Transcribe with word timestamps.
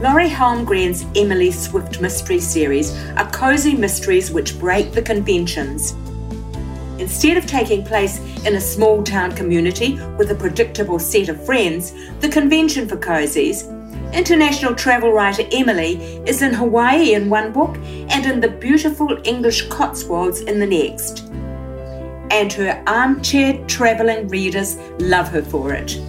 Lorrie 0.00 0.30
Holmgren's 0.30 1.04
Emily 1.14 1.50
Swift 1.50 2.00
mystery 2.00 2.40
series 2.40 2.96
are 3.18 3.30
cozy 3.32 3.74
mysteries 3.74 4.30
which 4.30 4.58
break 4.58 4.92
the 4.92 5.02
conventions. 5.02 5.92
Instead 6.98 7.36
of 7.36 7.44
taking 7.44 7.84
place 7.84 8.18
in 8.46 8.54
a 8.54 8.60
small 8.62 9.02
town 9.02 9.30
community 9.32 10.00
with 10.16 10.30
a 10.30 10.34
predictable 10.34 10.98
set 10.98 11.28
of 11.28 11.44
friends, 11.44 11.92
the 12.20 12.30
convention 12.30 12.88
for 12.88 12.96
cozies, 12.96 13.68
international 14.14 14.74
travel 14.74 15.12
writer 15.12 15.44
Emily 15.52 15.96
is 16.26 16.40
in 16.40 16.54
Hawaii 16.54 17.12
in 17.12 17.28
one 17.28 17.52
book 17.52 17.76
and 18.08 18.24
in 18.24 18.40
the 18.40 18.48
beautiful 18.48 19.20
English 19.24 19.68
Cotswolds 19.68 20.40
in 20.40 20.58
the 20.58 20.66
next. 20.66 21.26
And 22.30 22.50
her 22.54 22.82
armchair 22.86 23.62
travelling 23.66 24.28
readers 24.28 24.78
love 24.98 25.28
her 25.28 25.42
for 25.42 25.74
it. 25.74 26.00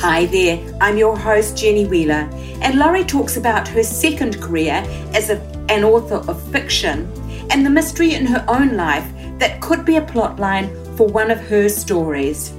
Hi 0.00 0.26
there, 0.26 0.60
I'm 0.78 0.98
your 0.98 1.16
host 1.16 1.56
Jenny 1.56 1.86
Wheeler, 1.86 2.28
and 2.60 2.78
Lorrie 2.78 3.02
talks 3.02 3.38
about 3.38 3.66
her 3.68 3.82
second 3.82 4.42
career 4.42 4.84
as 5.14 5.30
a, 5.30 5.40
an 5.70 5.84
author 5.84 6.16
of 6.30 6.52
fiction 6.52 7.10
and 7.50 7.64
the 7.64 7.70
mystery 7.70 8.12
in 8.12 8.26
her 8.26 8.44
own 8.46 8.76
life 8.76 9.10
that 9.38 9.62
could 9.62 9.86
be 9.86 9.96
a 9.96 10.02
plotline 10.02 10.68
for 10.98 11.06
one 11.06 11.30
of 11.30 11.40
her 11.40 11.70
stories. 11.70 12.50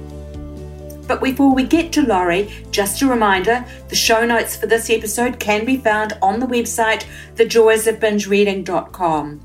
But 1.06 1.22
before 1.22 1.54
we 1.54 1.62
get 1.62 1.92
to 1.92 2.02
Lorrie, 2.02 2.52
just 2.72 3.02
a 3.02 3.06
reminder 3.06 3.64
the 3.88 3.94
show 3.94 4.26
notes 4.26 4.56
for 4.56 4.66
this 4.66 4.90
episode 4.90 5.38
can 5.38 5.64
be 5.64 5.76
found 5.76 6.14
on 6.20 6.40
the 6.40 6.46
website 6.46 7.06
thejoysofbingereading.com. 7.36 9.40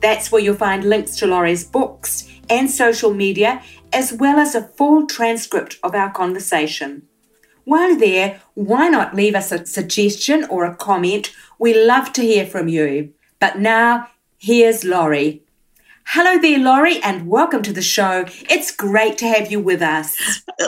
That's 0.00 0.30
where 0.30 0.40
you'll 0.40 0.54
find 0.54 0.84
links 0.84 1.16
to 1.16 1.26
Lorrie's 1.26 1.64
books 1.64 2.28
and 2.48 2.70
social 2.70 3.12
media, 3.12 3.64
as 3.92 4.12
well 4.12 4.38
as 4.38 4.54
a 4.54 4.62
full 4.62 5.08
transcript 5.08 5.80
of 5.82 5.96
our 5.96 6.12
conversation. 6.12 7.08
While 7.66 7.96
there, 7.96 8.40
why 8.54 8.88
not 8.88 9.16
leave 9.16 9.34
us 9.34 9.50
a 9.50 9.66
suggestion 9.66 10.44
or 10.44 10.64
a 10.64 10.76
comment? 10.76 11.34
We 11.58 11.74
love 11.74 12.12
to 12.12 12.22
hear 12.22 12.46
from 12.46 12.68
you. 12.68 13.12
But 13.40 13.58
now, 13.58 14.06
here's 14.38 14.84
Lorrie. 14.84 15.42
Hello 16.04 16.40
there, 16.40 16.60
Lorrie, 16.60 17.02
and 17.02 17.26
welcome 17.26 17.64
to 17.64 17.72
the 17.72 17.82
show. 17.82 18.24
It's 18.48 18.70
great 18.70 19.18
to 19.18 19.26
have 19.26 19.50
you 19.50 19.58
with 19.58 19.82
us. 19.82 20.16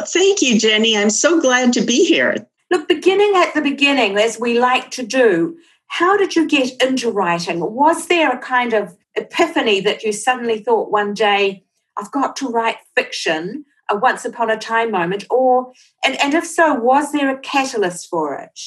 Thank 0.08 0.42
you, 0.42 0.58
Jenny. 0.58 0.96
I'm 0.96 1.10
so 1.10 1.40
glad 1.40 1.72
to 1.74 1.82
be 1.82 2.04
here. 2.04 2.44
Look, 2.68 2.88
beginning 2.88 3.32
at 3.36 3.54
the 3.54 3.62
beginning, 3.62 4.18
as 4.18 4.40
we 4.40 4.58
like 4.58 4.90
to 4.90 5.04
do, 5.04 5.56
how 5.86 6.16
did 6.16 6.34
you 6.34 6.48
get 6.48 6.82
into 6.82 7.12
writing? 7.12 7.60
Was 7.60 8.08
there 8.08 8.32
a 8.32 8.38
kind 8.38 8.72
of 8.72 8.96
epiphany 9.14 9.78
that 9.82 10.02
you 10.02 10.12
suddenly 10.12 10.58
thought 10.58 10.90
one 10.90 11.14
day, 11.14 11.62
I've 11.96 12.10
got 12.10 12.34
to 12.38 12.48
write 12.48 12.78
fiction? 12.96 13.66
A 13.90 13.96
once 13.96 14.24
upon 14.24 14.50
a 14.50 14.56
time 14.56 14.90
moment 14.90 15.24
or 15.30 15.72
and, 16.04 16.20
and 16.22 16.34
if 16.34 16.46
so 16.46 16.74
was 16.74 17.12
there 17.12 17.30
a 17.30 17.38
catalyst 17.38 18.08
for 18.08 18.34
it? 18.34 18.60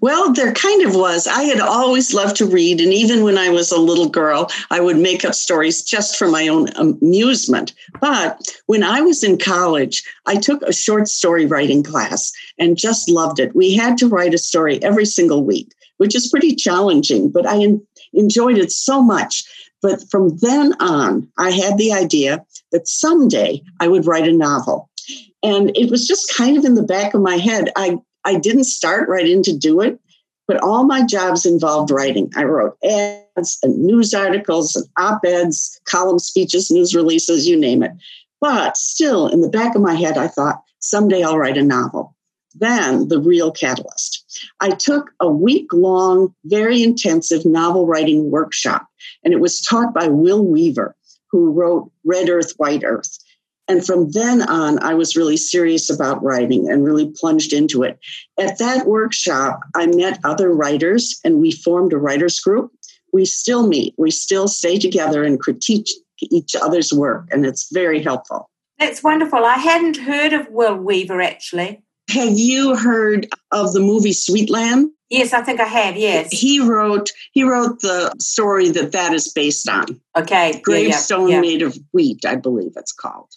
Well 0.00 0.32
there 0.32 0.52
kind 0.52 0.84
of 0.84 0.94
was. 0.94 1.26
I 1.26 1.44
had 1.44 1.60
always 1.60 2.14
loved 2.14 2.36
to 2.36 2.46
read 2.46 2.80
and 2.80 2.92
even 2.92 3.24
when 3.24 3.38
i 3.38 3.48
was 3.48 3.70
a 3.70 3.80
little 3.80 4.08
girl 4.08 4.50
i 4.70 4.80
would 4.80 4.98
make 4.98 5.24
up 5.24 5.34
stories 5.34 5.82
just 5.82 6.16
for 6.16 6.28
my 6.28 6.48
own 6.48 6.68
amusement. 6.76 7.74
But 8.00 8.40
when 8.66 8.82
i 8.82 9.00
was 9.00 9.22
in 9.22 9.38
college 9.38 10.02
i 10.26 10.36
took 10.36 10.62
a 10.62 10.72
short 10.72 11.08
story 11.08 11.46
writing 11.46 11.82
class 11.82 12.32
and 12.58 12.76
just 12.76 13.08
loved 13.08 13.38
it. 13.38 13.54
We 13.54 13.74
had 13.74 13.98
to 13.98 14.08
write 14.08 14.34
a 14.34 14.38
story 14.38 14.82
every 14.82 15.06
single 15.06 15.44
week 15.44 15.72
which 15.98 16.14
is 16.14 16.28
pretty 16.28 16.54
challenging 16.54 17.30
but 17.30 17.46
i 17.46 17.78
enjoyed 18.12 18.58
it 18.58 18.72
so 18.72 19.02
much 19.02 19.44
but 19.82 20.02
from 20.10 20.36
then 20.38 20.74
on, 20.80 21.28
I 21.38 21.50
had 21.50 21.78
the 21.78 21.92
idea 21.92 22.44
that 22.72 22.88
someday 22.88 23.62
I 23.80 23.88
would 23.88 24.06
write 24.06 24.28
a 24.28 24.32
novel. 24.32 24.90
And 25.42 25.74
it 25.76 25.90
was 25.90 26.06
just 26.06 26.34
kind 26.36 26.56
of 26.56 26.64
in 26.64 26.74
the 26.74 26.82
back 26.82 27.14
of 27.14 27.22
my 27.22 27.36
head. 27.36 27.70
I, 27.76 27.98
I 28.24 28.38
didn't 28.38 28.64
start 28.64 29.08
right 29.08 29.26
in 29.26 29.42
to 29.44 29.56
do 29.56 29.80
it, 29.80 30.00
but 30.48 30.62
all 30.62 30.84
my 30.84 31.04
jobs 31.04 31.46
involved 31.46 31.90
writing. 31.90 32.30
I 32.36 32.44
wrote 32.44 32.76
ads 32.84 33.58
and 33.62 33.78
news 33.78 34.12
articles 34.14 34.74
and 34.74 34.86
op 34.98 35.24
eds, 35.24 35.78
column 35.84 36.18
speeches, 36.18 36.70
news 36.70 36.94
releases, 36.94 37.46
you 37.46 37.58
name 37.58 37.82
it. 37.82 37.92
But 38.40 38.76
still, 38.76 39.28
in 39.28 39.40
the 39.40 39.48
back 39.48 39.74
of 39.74 39.82
my 39.82 39.94
head, 39.94 40.16
I 40.16 40.28
thought, 40.28 40.62
someday 40.80 41.22
I'll 41.22 41.38
write 41.38 41.58
a 41.58 41.62
novel. 41.62 42.14
Then 42.60 43.08
the 43.08 43.20
real 43.20 43.50
catalyst. 43.50 44.24
I 44.60 44.70
took 44.70 45.10
a 45.20 45.30
week 45.30 45.72
long, 45.72 46.34
very 46.44 46.82
intensive 46.82 47.44
novel 47.44 47.86
writing 47.86 48.30
workshop, 48.30 48.86
and 49.24 49.32
it 49.32 49.40
was 49.40 49.60
taught 49.60 49.94
by 49.94 50.08
Will 50.08 50.44
Weaver, 50.44 50.96
who 51.30 51.50
wrote 51.50 51.90
Red 52.04 52.28
Earth, 52.28 52.54
White 52.56 52.82
Earth. 52.84 53.18
And 53.68 53.84
from 53.84 54.10
then 54.12 54.42
on, 54.42 54.82
I 54.82 54.94
was 54.94 55.16
really 55.16 55.36
serious 55.36 55.90
about 55.90 56.22
writing 56.22 56.70
and 56.70 56.84
really 56.84 57.12
plunged 57.14 57.52
into 57.52 57.82
it. 57.82 57.98
At 58.40 58.58
that 58.58 58.86
workshop, 58.86 59.60
I 59.76 59.86
met 59.86 60.20
other 60.24 60.50
writers 60.50 61.20
and 61.22 61.38
we 61.38 61.52
formed 61.52 61.92
a 61.92 61.98
writers 61.98 62.40
group. 62.40 62.72
We 63.12 63.26
still 63.26 63.66
meet, 63.66 63.94
we 63.98 64.10
still 64.10 64.48
stay 64.48 64.78
together 64.78 65.22
and 65.22 65.38
critique 65.38 65.88
each 66.20 66.56
other's 66.56 66.92
work, 66.92 67.28
and 67.30 67.46
it's 67.46 67.70
very 67.72 68.02
helpful. 68.02 68.50
That's 68.78 69.02
wonderful. 69.02 69.44
I 69.44 69.54
hadn't 69.54 69.98
heard 69.98 70.32
of 70.32 70.48
Will 70.50 70.76
Weaver 70.76 71.20
actually. 71.20 71.82
Have 72.08 72.38
you 72.38 72.74
heard 72.74 73.28
of 73.52 73.72
the 73.72 73.80
movie 73.80 74.12
Sweetland? 74.12 74.86
Yes, 75.10 75.32
I 75.32 75.42
think 75.42 75.60
I 75.60 75.64
have. 75.64 75.96
Yes, 75.96 76.28
he 76.30 76.60
wrote 76.60 77.10
he 77.32 77.42
wrote 77.42 77.80
the 77.80 78.12
story 78.18 78.70
that 78.70 78.92
that 78.92 79.14
is 79.14 79.32
based 79.32 79.68
on. 79.68 80.00
Okay, 80.16 80.60
gravestone 80.62 81.28
yeah, 81.28 81.28
yeah, 81.28 81.34
yeah. 81.34 81.40
made 81.40 81.62
of 81.62 81.78
wheat, 81.92 82.24
I 82.26 82.36
believe 82.36 82.72
it's 82.76 82.92
called. 82.92 83.30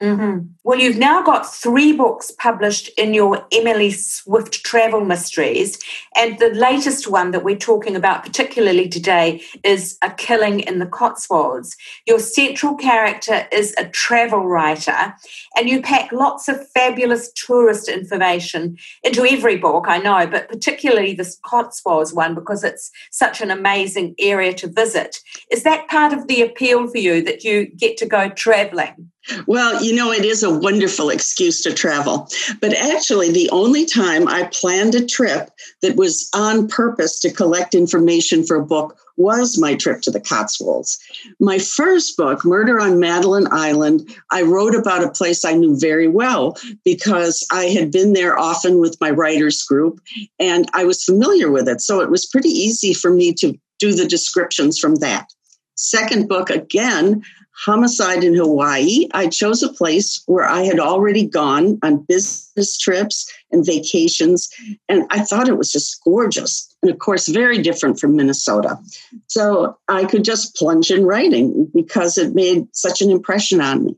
Mm-hmm. 0.00 0.46
Well, 0.62 0.78
you've 0.78 0.96
now 0.96 1.22
got 1.22 1.52
three 1.52 1.92
books 1.92 2.30
published 2.30 2.88
in 2.96 3.14
your 3.14 3.44
Emily 3.50 3.90
Swift 3.90 4.62
Travel 4.62 5.04
Mysteries. 5.04 5.76
And 6.16 6.38
the 6.38 6.50
latest 6.50 7.08
one 7.08 7.32
that 7.32 7.42
we're 7.42 7.56
talking 7.56 7.96
about, 7.96 8.22
particularly 8.22 8.88
today, 8.88 9.42
is 9.64 9.98
A 10.02 10.10
Killing 10.10 10.60
in 10.60 10.78
the 10.78 10.86
Cotswolds. 10.86 11.76
Your 12.06 12.20
central 12.20 12.76
character 12.76 13.48
is 13.50 13.74
a 13.76 13.88
travel 13.88 14.46
writer, 14.46 15.14
and 15.56 15.68
you 15.68 15.82
pack 15.82 16.12
lots 16.12 16.48
of 16.48 16.68
fabulous 16.70 17.32
tourist 17.32 17.88
information 17.88 18.78
into 19.02 19.24
every 19.24 19.56
book, 19.56 19.86
I 19.88 19.98
know, 19.98 20.28
but 20.28 20.48
particularly 20.48 21.14
this 21.14 21.40
Cotswolds 21.44 22.14
one 22.14 22.36
because 22.36 22.62
it's 22.62 22.92
such 23.10 23.40
an 23.40 23.50
amazing 23.50 24.14
area 24.20 24.54
to 24.54 24.68
visit. 24.68 25.18
Is 25.50 25.64
that 25.64 25.88
part 25.88 26.12
of 26.12 26.28
the 26.28 26.42
appeal 26.42 26.86
for 26.86 26.98
you 26.98 27.20
that 27.22 27.42
you 27.42 27.66
get 27.66 27.96
to 27.96 28.06
go 28.06 28.28
traveling? 28.28 29.10
Well, 29.46 29.82
you 29.82 29.94
know, 29.94 30.12
it 30.12 30.24
is 30.24 30.42
a 30.42 30.58
wonderful 30.58 31.10
excuse 31.10 31.62
to 31.62 31.72
travel. 31.72 32.28
But 32.60 32.74
actually, 32.74 33.30
the 33.30 33.50
only 33.50 33.84
time 33.84 34.28
I 34.28 34.48
planned 34.52 34.94
a 34.94 35.04
trip 35.04 35.50
that 35.82 35.96
was 35.96 36.28
on 36.34 36.68
purpose 36.68 37.20
to 37.20 37.32
collect 37.32 37.74
information 37.74 38.44
for 38.44 38.56
a 38.56 38.64
book 38.64 38.98
was 39.18 39.58
my 39.58 39.74
trip 39.74 40.00
to 40.02 40.10
the 40.10 40.20
Cotswolds. 40.20 40.96
My 41.40 41.58
first 41.58 42.16
book, 42.16 42.44
Murder 42.44 42.80
on 42.80 43.00
Madeline 43.00 43.48
Island, 43.50 44.08
I 44.30 44.42
wrote 44.42 44.76
about 44.76 45.02
a 45.02 45.10
place 45.10 45.44
I 45.44 45.54
knew 45.54 45.76
very 45.76 46.06
well 46.06 46.56
because 46.84 47.44
I 47.50 47.64
had 47.64 47.90
been 47.90 48.12
there 48.12 48.38
often 48.38 48.78
with 48.78 48.96
my 49.00 49.10
writers 49.10 49.62
group 49.64 50.00
and 50.38 50.70
I 50.72 50.84
was 50.84 51.04
familiar 51.04 51.50
with 51.50 51.68
it. 51.68 51.80
So 51.80 52.00
it 52.00 52.10
was 52.10 52.26
pretty 52.26 52.50
easy 52.50 52.94
for 52.94 53.10
me 53.10 53.34
to 53.34 53.58
do 53.80 53.92
the 53.92 54.06
descriptions 54.06 54.78
from 54.78 54.96
that. 54.96 55.26
Second 55.74 56.28
book, 56.28 56.50
again, 56.50 57.22
Homicide 57.64 58.22
in 58.22 58.34
Hawaii, 58.34 59.08
I 59.14 59.26
chose 59.26 59.64
a 59.64 59.72
place 59.72 60.22
where 60.26 60.44
I 60.44 60.62
had 60.62 60.78
already 60.78 61.26
gone 61.26 61.78
on 61.82 62.04
business 62.04 62.78
trips 62.78 63.28
and 63.50 63.66
vacations, 63.66 64.48
and 64.88 65.06
I 65.10 65.20
thought 65.24 65.48
it 65.48 65.58
was 65.58 65.72
just 65.72 66.00
gorgeous. 66.04 66.72
And 66.82 66.90
of 66.90 67.00
course, 67.00 67.26
very 67.26 67.58
different 67.60 67.98
from 67.98 68.14
Minnesota. 68.14 68.78
So 69.26 69.76
I 69.88 70.04
could 70.04 70.24
just 70.24 70.54
plunge 70.54 70.92
in 70.92 71.04
writing 71.04 71.68
because 71.74 72.16
it 72.16 72.32
made 72.32 72.68
such 72.72 73.02
an 73.02 73.10
impression 73.10 73.60
on 73.60 73.86
me. 73.86 73.96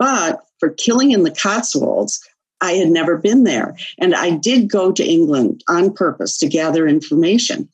But 0.00 0.44
for 0.58 0.70
Killing 0.70 1.12
in 1.12 1.22
the 1.22 1.30
Cotswolds, 1.30 2.20
I 2.60 2.72
had 2.72 2.88
never 2.88 3.16
been 3.16 3.44
there. 3.44 3.76
And 3.98 4.12
I 4.12 4.30
did 4.30 4.68
go 4.68 4.90
to 4.90 5.04
England 5.04 5.62
on 5.68 5.92
purpose 5.92 6.38
to 6.38 6.48
gather 6.48 6.88
information. 6.88 7.68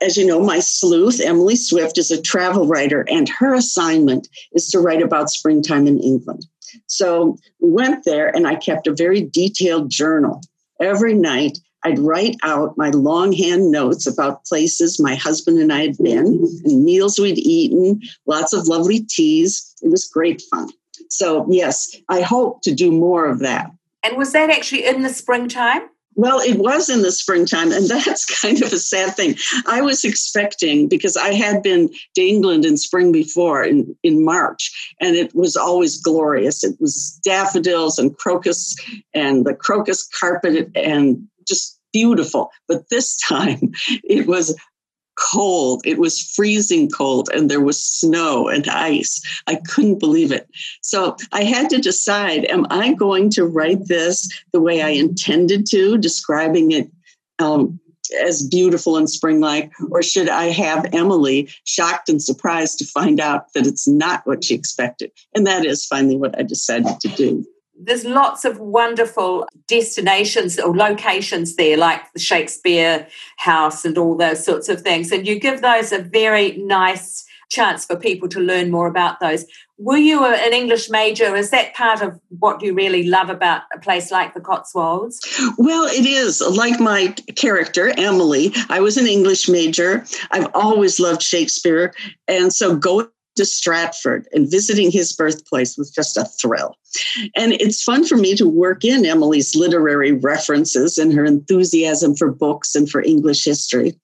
As 0.00 0.16
you 0.16 0.26
know, 0.26 0.40
my 0.40 0.60
sleuth, 0.60 1.20
Emily 1.20 1.56
Swift, 1.56 1.98
is 1.98 2.10
a 2.10 2.20
travel 2.20 2.66
writer, 2.66 3.04
and 3.08 3.28
her 3.28 3.54
assignment 3.54 4.28
is 4.52 4.68
to 4.70 4.80
write 4.80 5.02
about 5.02 5.30
springtime 5.30 5.86
in 5.86 5.98
England. 6.00 6.46
So 6.86 7.36
we 7.60 7.70
went 7.70 8.04
there, 8.04 8.34
and 8.34 8.46
I 8.46 8.54
kept 8.56 8.86
a 8.86 8.94
very 8.94 9.22
detailed 9.22 9.90
journal. 9.90 10.40
Every 10.80 11.14
night, 11.14 11.58
I'd 11.84 11.98
write 11.98 12.36
out 12.42 12.78
my 12.78 12.90
longhand 12.90 13.70
notes 13.70 14.06
about 14.06 14.44
places 14.44 15.00
my 15.00 15.14
husband 15.14 15.58
and 15.58 15.72
I 15.72 15.82
had 15.82 15.98
been, 15.98 16.46
and 16.64 16.84
meals 16.84 17.18
we'd 17.18 17.38
eaten, 17.38 18.00
lots 18.26 18.52
of 18.52 18.68
lovely 18.68 19.00
teas. 19.00 19.74
It 19.82 19.88
was 19.88 20.06
great 20.06 20.42
fun. 20.50 20.70
So, 21.08 21.46
yes, 21.50 21.96
I 22.08 22.20
hope 22.20 22.62
to 22.62 22.74
do 22.74 22.92
more 22.92 23.26
of 23.26 23.40
that. 23.40 23.70
And 24.04 24.16
was 24.16 24.32
that 24.32 24.50
actually 24.50 24.86
in 24.86 25.02
the 25.02 25.08
springtime? 25.08 25.82
Well, 26.14 26.40
it 26.40 26.58
was 26.58 26.88
in 26.88 27.02
the 27.02 27.12
springtime, 27.12 27.72
and 27.72 27.88
that's 27.88 28.40
kind 28.40 28.62
of 28.62 28.72
a 28.72 28.78
sad 28.78 29.16
thing. 29.16 29.36
I 29.66 29.80
was 29.80 30.04
expecting, 30.04 30.88
because 30.88 31.16
I 31.16 31.32
had 31.32 31.62
been 31.62 31.90
to 32.14 32.22
England 32.22 32.64
in 32.64 32.76
spring 32.76 33.12
before 33.12 33.62
in, 33.62 33.96
in 34.02 34.24
March, 34.24 34.94
and 35.00 35.16
it 35.16 35.34
was 35.34 35.56
always 35.56 36.00
glorious. 36.00 36.64
It 36.64 36.76
was 36.80 37.18
daffodils 37.24 37.98
and 37.98 38.16
crocus 38.16 38.76
and 39.14 39.44
the 39.44 39.54
crocus 39.54 40.06
carpet 40.08 40.70
and 40.74 41.26
just 41.46 41.78
beautiful. 41.92 42.50
But 42.68 42.88
this 42.90 43.16
time 43.28 43.72
it 44.04 44.26
was 44.26 44.58
cold. 45.22 45.82
It 45.84 45.98
was 45.98 46.20
freezing 46.20 46.90
cold 46.90 47.30
and 47.32 47.50
there 47.50 47.60
was 47.60 47.82
snow 47.82 48.48
and 48.48 48.66
ice. 48.68 49.20
I 49.46 49.56
couldn't 49.56 50.00
believe 50.00 50.32
it. 50.32 50.48
So 50.82 51.16
I 51.32 51.44
had 51.44 51.70
to 51.70 51.80
decide 51.80 52.44
am 52.46 52.66
I 52.70 52.94
going 52.94 53.30
to 53.30 53.44
write 53.44 53.86
this 53.86 54.28
the 54.52 54.60
way 54.60 54.82
I 54.82 54.90
intended 54.90 55.66
to, 55.70 55.98
describing 55.98 56.72
it 56.72 56.90
um, 57.38 57.78
as 58.20 58.46
beautiful 58.46 58.96
and 58.96 59.08
spring 59.08 59.40
like, 59.40 59.70
or 59.90 60.02
should 60.02 60.28
I 60.28 60.46
have 60.46 60.86
Emily 60.92 61.48
shocked 61.64 62.08
and 62.08 62.22
surprised 62.22 62.78
to 62.78 62.84
find 62.84 63.20
out 63.20 63.52
that 63.54 63.66
it's 63.66 63.88
not 63.88 64.26
what 64.26 64.44
she 64.44 64.54
expected? 64.54 65.12
And 65.34 65.46
that 65.46 65.64
is 65.64 65.86
finally 65.86 66.16
what 66.16 66.38
I 66.38 66.42
decided 66.42 67.00
to 67.00 67.08
do 67.08 67.44
there's 67.78 68.04
lots 68.04 68.44
of 68.44 68.58
wonderful 68.58 69.46
destinations 69.66 70.58
or 70.58 70.76
locations 70.76 71.56
there, 71.56 71.76
like 71.76 72.12
the 72.12 72.20
Shakespeare 72.20 73.06
House 73.38 73.84
and 73.84 73.98
all 73.98 74.16
those 74.16 74.44
sorts 74.44 74.68
of 74.68 74.82
things. 74.82 75.10
And 75.10 75.26
you 75.26 75.38
give 75.38 75.62
those 75.62 75.92
a 75.92 75.98
very 75.98 76.56
nice 76.58 77.24
chance 77.50 77.84
for 77.84 77.96
people 77.96 78.28
to 78.28 78.40
learn 78.40 78.70
more 78.70 78.86
about 78.86 79.20
those. 79.20 79.44
Were 79.78 79.98
you 79.98 80.24
an 80.24 80.52
English 80.52 80.88
major? 80.90 81.34
Is 81.36 81.50
that 81.50 81.74
part 81.74 82.02
of 82.02 82.18
what 82.38 82.62
you 82.62 82.72
really 82.72 83.02
love 83.02 83.28
about 83.28 83.62
a 83.74 83.78
place 83.78 84.10
like 84.10 84.32
the 84.32 84.40
Cotswolds? 84.40 85.20
Well, 85.58 85.84
it 85.84 86.06
is. 86.06 86.40
Like 86.40 86.80
my 86.80 87.08
character, 87.36 87.92
Emily, 87.98 88.52
I 88.68 88.80
was 88.80 88.96
an 88.96 89.06
English 89.06 89.48
major. 89.48 90.04
I've 90.30 90.48
always 90.54 90.98
loved 90.98 91.22
Shakespeare. 91.22 91.92
And 92.28 92.52
so 92.52 92.76
going 92.76 93.08
to 93.36 93.44
Stratford 93.44 94.28
and 94.32 94.50
visiting 94.50 94.90
his 94.90 95.12
birthplace 95.12 95.76
was 95.76 95.90
just 95.90 96.16
a 96.16 96.24
thrill. 96.24 96.76
And 97.36 97.52
it's 97.54 97.82
fun 97.82 98.04
for 98.04 98.16
me 98.16 98.34
to 98.36 98.48
work 98.48 98.84
in 98.84 99.06
Emily's 99.06 99.54
literary 99.54 100.12
references 100.12 100.98
and 100.98 101.12
her 101.12 101.24
enthusiasm 101.24 102.14
for 102.14 102.30
books 102.30 102.74
and 102.74 102.90
for 102.90 103.02
English 103.02 103.44
history. 103.44 103.94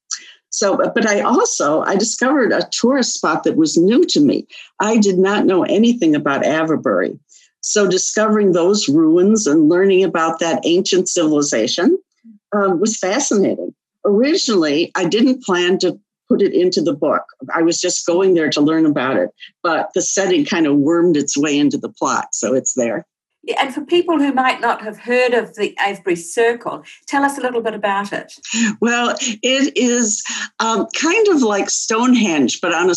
So, 0.50 0.76
but 0.76 1.06
I 1.06 1.20
also 1.20 1.82
I 1.82 1.96
discovered 1.96 2.52
a 2.52 2.68
tourist 2.70 3.14
spot 3.14 3.44
that 3.44 3.56
was 3.56 3.76
new 3.76 4.04
to 4.06 4.20
me. 4.20 4.46
I 4.80 4.96
did 4.96 5.18
not 5.18 5.44
know 5.44 5.62
anything 5.64 6.14
about 6.14 6.44
Avebury. 6.44 7.18
So, 7.60 7.86
discovering 7.86 8.52
those 8.52 8.88
ruins 8.88 9.46
and 9.46 9.68
learning 9.68 10.04
about 10.04 10.38
that 10.38 10.62
ancient 10.64 11.08
civilization 11.08 11.98
um, 12.52 12.80
was 12.80 12.96
fascinating. 12.96 13.74
Originally, 14.06 14.90
I 14.94 15.04
didn't 15.04 15.42
plan 15.42 15.78
to 15.80 16.00
put 16.28 16.42
it 16.42 16.52
into 16.52 16.80
the 16.80 16.94
book. 16.94 17.24
I 17.54 17.62
was 17.62 17.80
just 17.80 18.06
going 18.06 18.34
there 18.34 18.50
to 18.50 18.60
learn 18.60 18.86
about 18.86 19.16
it, 19.16 19.30
but 19.62 19.90
the 19.94 20.02
setting 20.02 20.44
kind 20.44 20.66
of 20.66 20.76
wormed 20.76 21.16
its 21.16 21.36
way 21.36 21.58
into 21.58 21.78
the 21.78 21.88
plot, 21.88 22.28
so 22.32 22.54
it's 22.54 22.74
there. 22.74 23.06
Yeah, 23.44 23.62
and 23.62 23.72
for 23.72 23.82
people 23.82 24.18
who 24.18 24.32
might 24.32 24.60
not 24.60 24.82
have 24.82 24.98
heard 24.98 25.32
of 25.32 25.54
the 25.54 25.74
Avebury 25.78 26.16
Circle, 26.16 26.82
tell 27.06 27.24
us 27.24 27.38
a 27.38 27.40
little 27.40 27.62
bit 27.62 27.72
about 27.72 28.12
it. 28.12 28.32
Well, 28.80 29.16
it 29.20 29.76
is 29.76 30.24
um, 30.58 30.86
kind 30.94 31.28
of 31.28 31.40
like 31.42 31.70
Stonehenge, 31.70 32.60
but 32.60 32.74
on 32.74 32.90
a 32.90 32.94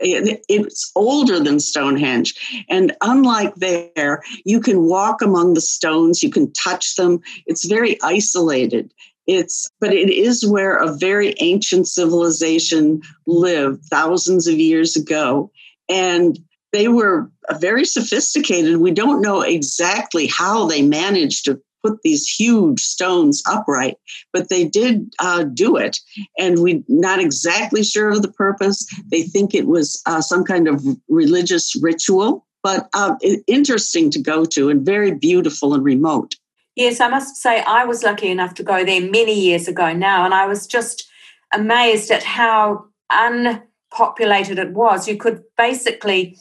it's 0.00 0.92
older 0.96 1.38
than 1.40 1.60
Stonehenge, 1.60 2.34
and 2.68 2.94
unlike 3.02 3.54
there, 3.54 4.20
you 4.44 4.60
can 4.60 4.82
walk 4.82 5.22
among 5.22 5.54
the 5.54 5.60
stones, 5.60 6.22
you 6.22 6.30
can 6.30 6.52
touch 6.52 6.96
them. 6.96 7.20
It's 7.46 7.64
very 7.64 7.96
isolated, 8.02 8.92
it's, 9.26 9.68
but 9.80 9.92
it 9.92 10.10
is 10.10 10.46
where 10.46 10.76
a 10.76 10.94
very 10.96 11.34
ancient 11.40 11.88
civilization 11.88 13.02
lived 13.26 13.84
thousands 13.90 14.46
of 14.46 14.58
years 14.58 14.96
ago. 14.96 15.50
And 15.88 16.38
they 16.72 16.88
were 16.88 17.30
very 17.58 17.84
sophisticated. 17.84 18.78
We 18.78 18.90
don't 18.90 19.22
know 19.22 19.42
exactly 19.42 20.26
how 20.26 20.66
they 20.66 20.82
managed 20.82 21.44
to 21.44 21.60
put 21.84 22.00
these 22.02 22.26
huge 22.26 22.80
stones 22.80 23.42
upright, 23.46 23.96
but 24.32 24.48
they 24.48 24.64
did 24.64 25.14
uh, 25.18 25.44
do 25.44 25.76
it. 25.76 26.00
And 26.38 26.58
we're 26.58 26.82
not 26.88 27.20
exactly 27.20 27.84
sure 27.84 28.10
of 28.10 28.22
the 28.22 28.32
purpose. 28.32 28.86
They 29.10 29.22
think 29.22 29.54
it 29.54 29.66
was 29.66 30.00
uh, 30.06 30.22
some 30.22 30.44
kind 30.44 30.66
of 30.66 30.84
religious 31.08 31.76
ritual, 31.80 32.46
but 32.62 32.88
uh, 32.94 33.16
interesting 33.46 34.10
to 34.10 34.20
go 34.20 34.44
to 34.46 34.70
and 34.70 34.84
very 34.84 35.12
beautiful 35.12 35.74
and 35.74 35.84
remote. 35.84 36.34
Yes, 36.76 37.00
I 37.00 37.08
must 37.08 37.36
say 37.36 37.62
I 37.62 37.84
was 37.84 38.02
lucky 38.02 38.28
enough 38.28 38.54
to 38.54 38.62
go 38.62 38.84
there 38.84 39.00
many 39.00 39.38
years 39.38 39.68
ago 39.68 39.92
now, 39.92 40.24
and 40.24 40.34
I 40.34 40.46
was 40.46 40.66
just 40.66 41.08
amazed 41.52 42.10
at 42.10 42.22
how 42.22 42.86
unpopulated 43.10 44.58
it 44.58 44.72
was. 44.72 45.06
You 45.06 45.16
could 45.16 45.42
basically 45.56 46.36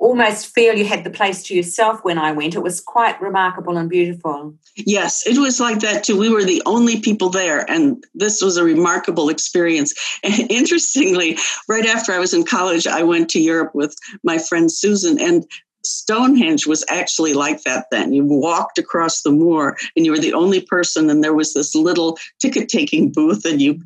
almost 0.00 0.52
feel 0.54 0.74
you 0.74 0.86
had 0.86 1.04
the 1.04 1.10
place 1.10 1.42
to 1.44 1.54
yourself 1.54 2.00
when 2.02 2.18
I 2.18 2.32
went. 2.32 2.54
It 2.54 2.62
was 2.62 2.80
quite 2.80 3.20
remarkable 3.20 3.76
and 3.76 3.88
beautiful. 3.88 4.54
Yes, 4.74 5.26
it 5.26 5.38
was 5.38 5.60
like 5.60 5.80
that 5.80 6.04
too. 6.04 6.18
We 6.18 6.30
were 6.30 6.44
the 6.44 6.62
only 6.66 7.00
people 7.00 7.28
there, 7.28 7.70
and 7.70 8.02
this 8.14 8.42
was 8.42 8.56
a 8.56 8.64
remarkable 8.64 9.28
experience. 9.28 9.94
And 10.24 10.50
interestingly, 10.50 11.38
right 11.68 11.86
after 11.86 12.12
I 12.12 12.18
was 12.18 12.34
in 12.34 12.44
college, 12.44 12.86
I 12.86 13.02
went 13.02 13.28
to 13.30 13.40
Europe 13.40 13.74
with 13.74 13.94
my 14.24 14.38
friend 14.38 14.72
Susan, 14.72 15.20
and 15.20 15.46
Stonehenge 15.82 16.66
was 16.66 16.84
actually 16.88 17.32
like 17.32 17.62
that 17.62 17.86
then. 17.90 18.12
You 18.12 18.24
walked 18.24 18.78
across 18.78 19.22
the 19.22 19.30
moor 19.30 19.76
and 19.96 20.04
you 20.04 20.12
were 20.12 20.18
the 20.18 20.34
only 20.34 20.60
person, 20.60 21.08
and 21.10 21.24
there 21.24 21.34
was 21.34 21.54
this 21.54 21.74
little 21.74 22.18
ticket 22.40 22.68
taking 22.68 23.10
booth, 23.10 23.44
and 23.44 23.60
you 23.60 23.80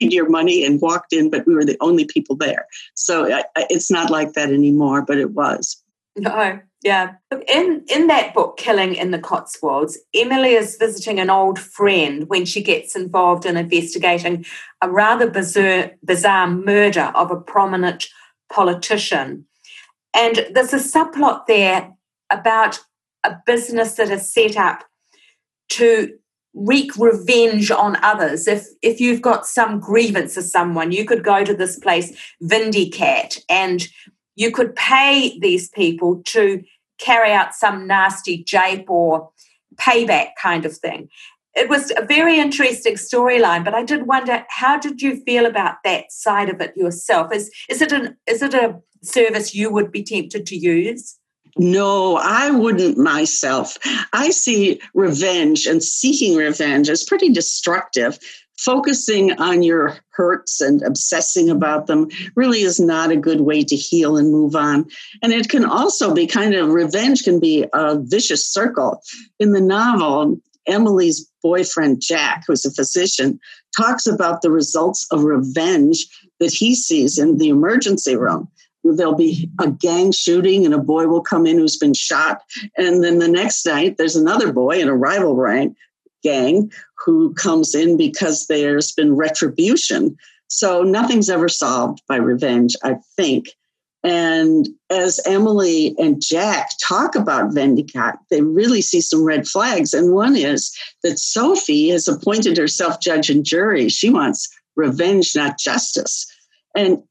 paid 0.00 0.12
your 0.12 0.28
money 0.28 0.64
and 0.64 0.80
walked 0.80 1.12
in, 1.12 1.30
but 1.30 1.46
we 1.46 1.54
were 1.54 1.64
the 1.64 1.76
only 1.80 2.04
people 2.04 2.36
there. 2.36 2.66
So 2.94 3.42
it's 3.56 3.90
not 3.90 4.10
like 4.10 4.32
that 4.34 4.50
anymore, 4.50 5.02
but 5.02 5.18
it 5.18 5.32
was. 5.32 5.82
No, 6.16 6.60
yeah. 6.82 7.14
In 7.48 7.84
in 7.88 8.06
that 8.06 8.34
book, 8.34 8.56
Killing 8.56 8.94
in 8.94 9.10
the 9.10 9.18
Cotswolds, 9.18 9.98
Emily 10.14 10.52
is 10.52 10.76
visiting 10.76 11.18
an 11.18 11.30
old 11.30 11.58
friend 11.58 12.28
when 12.28 12.44
she 12.44 12.62
gets 12.62 12.94
involved 12.94 13.44
in 13.46 13.56
investigating 13.56 14.44
a 14.80 14.88
rather 14.88 15.28
bizarre, 15.28 15.90
bizarre 16.04 16.46
murder 16.48 17.10
of 17.16 17.32
a 17.32 17.40
prominent 17.40 18.06
politician. 18.52 19.46
And 20.14 20.46
there's 20.52 20.72
a 20.72 20.76
subplot 20.76 21.46
there 21.46 21.92
about 22.30 22.78
a 23.24 23.36
business 23.46 23.94
that 23.94 24.10
is 24.10 24.32
set 24.32 24.56
up 24.56 24.84
to 25.70 26.16
wreak 26.54 26.96
revenge 26.96 27.70
on 27.70 27.96
others. 28.02 28.46
If 28.46 28.66
if 28.80 29.00
you've 29.00 29.22
got 29.22 29.46
some 29.46 29.80
grievance 29.80 30.36
of 30.36 30.44
someone, 30.44 30.92
you 30.92 31.04
could 31.04 31.24
go 31.24 31.44
to 31.44 31.54
this 31.54 31.78
place, 31.78 32.16
Vindicat, 32.40 33.38
and 33.48 33.86
you 34.36 34.50
could 34.50 34.74
pay 34.76 35.38
these 35.40 35.68
people 35.70 36.22
to 36.26 36.62
carry 36.98 37.32
out 37.32 37.54
some 37.54 37.86
nasty 37.86 38.44
jape 38.44 38.88
or 38.88 39.30
payback 39.76 40.30
kind 40.40 40.64
of 40.64 40.76
thing. 40.76 41.08
It 41.56 41.68
was 41.68 41.92
a 41.96 42.04
very 42.04 42.38
interesting 42.38 42.94
storyline, 42.94 43.64
but 43.64 43.74
I 43.74 43.84
did 43.84 44.06
wonder 44.06 44.44
how 44.48 44.78
did 44.78 45.00
you 45.00 45.22
feel 45.24 45.46
about 45.46 45.76
that 45.84 46.10
side 46.10 46.48
of 46.48 46.60
it 46.60 46.76
yourself? 46.76 47.32
Is 47.32 47.50
is 47.68 47.80
it 47.80 47.92
an 47.92 48.16
is 48.26 48.42
it 48.42 48.54
a 48.54 48.80
service 49.02 49.54
you 49.54 49.70
would 49.70 49.92
be 49.92 50.02
tempted 50.02 50.46
to 50.46 50.56
use? 50.56 51.16
No, 51.56 52.16
I 52.16 52.50
wouldn't 52.50 52.98
myself. 52.98 53.78
I 54.12 54.30
see 54.30 54.80
revenge 54.92 55.66
and 55.66 55.82
seeking 55.82 56.36
revenge 56.36 56.88
as 56.88 57.04
pretty 57.04 57.28
destructive. 57.28 58.18
Focusing 58.58 59.32
on 59.40 59.62
your 59.62 59.96
hurts 60.10 60.60
and 60.60 60.82
obsessing 60.82 61.50
about 61.50 61.86
them 61.86 62.08
really 62.36 62.62
is 62.62 62.78
not 62.78 63.10
a 63.10 63.16
good 63.16 63.40
way 63.40 63.64
to 63.64 63.76
heal 63.76 64.16
and 64.16 64.30
move 64.30 64.54
on. 64.54 64.86
And 65.22 65.32
it 65.32 65.48
can 65.48 65.64
also 65.64 66.14
be 66.14 66.26
kind 66.26 66.54
of 66.54 66.70
revenge 66.70 67.22
can 67.24 67.40
be 67.40 67.66
a 67.72 67.98
vicious 67.98 68.46
circle. 68.46 69.02
In 69.40 69.52
the 69.52 69.60
novel, 69.60 70.40
Emily's 70.66 71.30
boyfriend, 71.44 72.00
Jack, 72.00 72.42
who's 72.48 72.64
a 72.64 72.72
physician, 72.72 73.38
talks 73.76 74.06
about 74.06 74.42
the 74.42 74.50
results 74.50 75.06
of 75.12 75.22
revenge 75.22 76.06
that 76.40 76.52
he 76.52 76.74
sees 76.74 77.18
in 77.18 77.38
the 77.38 77.50
emergency 77.50 78.16
room 78.16 78.48
there'll 78.84 79.14
be 79.14 79.50
a 79.60 79.70
gang 79.70 80.12
shooting 80.12 80.64
and 80.64 80.74
a 80.74 80.78
boy 80.78 81.06
will 81.06 81.22
come 81.22 81.46
in 81.46 81.58
who's 81.58 81.78
been 81.78 81.94
shot. 81.94 82.42
And 82.76 83.02
then 83.02 83.18
the 83.18 83.28
next 83.28 83.64
night, 83.64 83.96
there's 83.96 84.16
another 84.16 84.52
boy 84.52 84.78
in 84.78 84.88
a 84.88 84.96
rival 84.96 85.36
rank 85.36 85.76
gang 86.22 86.70
who 87.04 87.34
comes 87.34 87.74
in 87.74 87.96
because 87.96 88.46
there's 88.46 88.92
been 88.92 89.14
retribution. 89.14 90.16
So 90.48 90.82
nothing's 90.82 91.30
ever 91.30 91.48
solved 91.48 92.02
by 92.08 92.16
revenge, 92.16 92.74
I 92.82 92.96
think. 93.16 93.46
And 94.04 94.68
as 94.90 95.18
Emily 95.24 95.94
and 95.98 96.22
Jack 96.22 96.72
talk 96.86 97.14
about 97.14 97.52
Vendicat, 97.52 98.18
they 98.30 98.42
really 98.42 98.82
see 98.82 99.00
some 99.00 99.24
red 99.24 99.48
flags. 99.48 99.94
And 99.94 100.12
one 100.12 100.36
is 100.36 100.76
that 101.02 101.18
Sophie 101.18 101.88
has 101.88 102.06
appointed 102.06 102.58
herself 102.58 103.00
judge 103.00 103.30
and 103.30 103.44
jury. 103.44 103.88
She 103.88 104.10
wants 104.10 104.54
revenge, 104.76 105.34
not 105.34 105.58
justice. 105.58 106.26
And 106.76 107.02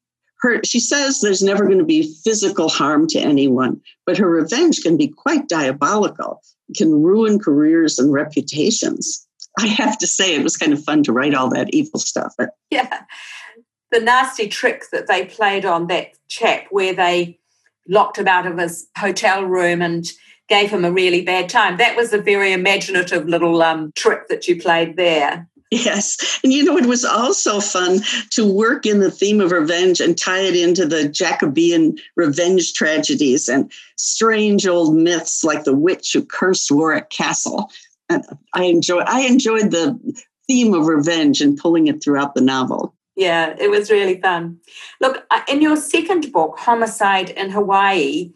her, 0.42 0.62
she 0.64 0.80
says 0.80 1.20
there's 1.20 1.42
never 1.42 1.66
going 1.66 1.80
to 1.80 1.86
be 1.86 2.14
physical 2.24 2.70
harm 2.70 3.08
to 3.08 3.20
anyone, 3.20 3.82
but 4.06 4.18
her 4.18 4.30
revenge 4.30 4.82
can 4.82 4.96
be 4.96 5.08
quite 5.08 5.48
diabolical. 5.48 6.42
It 6.70 6.78
can 6.78 6.92
ruin 7.02 7.40
careers 7.40 7.98
and 7.98 8.14
reputations. 8.14 9.26
I 9.58 9.68
have 9.68 9.98
to 10.00 10.08
say, 10.08 10.36
it 10.36 10.44
was 10.44 10.58
kind 10.58 10.74
of 10.74 10.84
fun 10.84 11.04
to 11.04 11.14
write 11.14 11.34
all 11.34 11.50
that 11.50 11.74
evil 11.74 12.00
stuff. 12.00 12.36
Yeah, 12.70 13.04
the 13.94 14.02
nasty 14.02 14.48
trick 14.48 14.86
that 14.92 15.08
they 15.08 15.26
played 15.26 15.66
on 15.66 15.88
that 15.88 16.14
chap, 16.28 16.66
where 16.72 16.94
they 16.94 17.40
locked 17.88 18.18
him 18.18 18.28
out 18.28 18.48
of 18.48 18.58
his 18.58 18.88
hotel 18.98 19.44
room 19.44 19.82
and 19.82 20.12
gave 20.50 20.70
him 20.70 20.84
a 20.84 20.92
really 20.92 21.22
bad 21.22 21.48
time. 21.48 21.78
That 21.78 21.96
was 21.96 22.12
a 22.12 22.18
very 22.18 22.52
imaginative 22.52 23.28
little 23.28 23.62
um, 23.62 23.94
trick 23.96 24.28
that 24.28 24.48
you 24.48 24.62
played 24.62 24.98
there. 24.98 25.48
Yes. 25.72 26.40
And 26.44 26.54
you 26.54 26.64
know, 26.64 26.78
it 26.78 26.86
was 26.86 27.04
also 27.04 27.60
fun 27.60 28.02
to 28.32 28.46
work 28.46 28.86
in 28.86 29.00
the 29.00 29.10
theme 29.10 29.42
of 29.42 29.52
revenge 29.52 30.00
and 30.00 30.18
tie 30.18 30.42
it 30.42 30.56
into 30.56 30.86
the 30.86 31.08
Jacobean 31.08 31.98
revenge 32.16 32.74
tragedies 32.74 33.50
and 33.50 33.72
strange 33.98 34.68
old 34.68 34.96
myths 34.96 35.44
like 35.44 35.64
the 35.64 35.76
witch 35.76 36.14
who 36.14 36.24
cursed 36.24 36.70
Warwick 36.70 37.10
Castle. 37.10 37.72
And 38.08 38.24
I 38.54 38.66
enjoy 38.66 39.00
I 39.00 39.22
enjoyed 39.22 39.72
the 39.72 40.00
theme 40.48 40.76
of 40.76 40.86
revenge 40.86 41.42
and 41.42 41.58
pulling 41.58 41.88
it 41.88 42.04
throughout 42.04 42.36
the 42.36 42.42
novel. 42.42 42.94
Yeah, 43.15 43.55
it 43.60 43.70
was 43.70 43.91
really 43.91 44.20
fun. 44.20 44.60
Look, 45.00 45.25
uh, 45.29 45.41
in 45.48 45.62
your 45.62 45.75
second 45.75 46.32
book, 46.32 46.58
Homicide 46.58 47.29
in 47.29 47.51
Hawaii, 47.51 48.32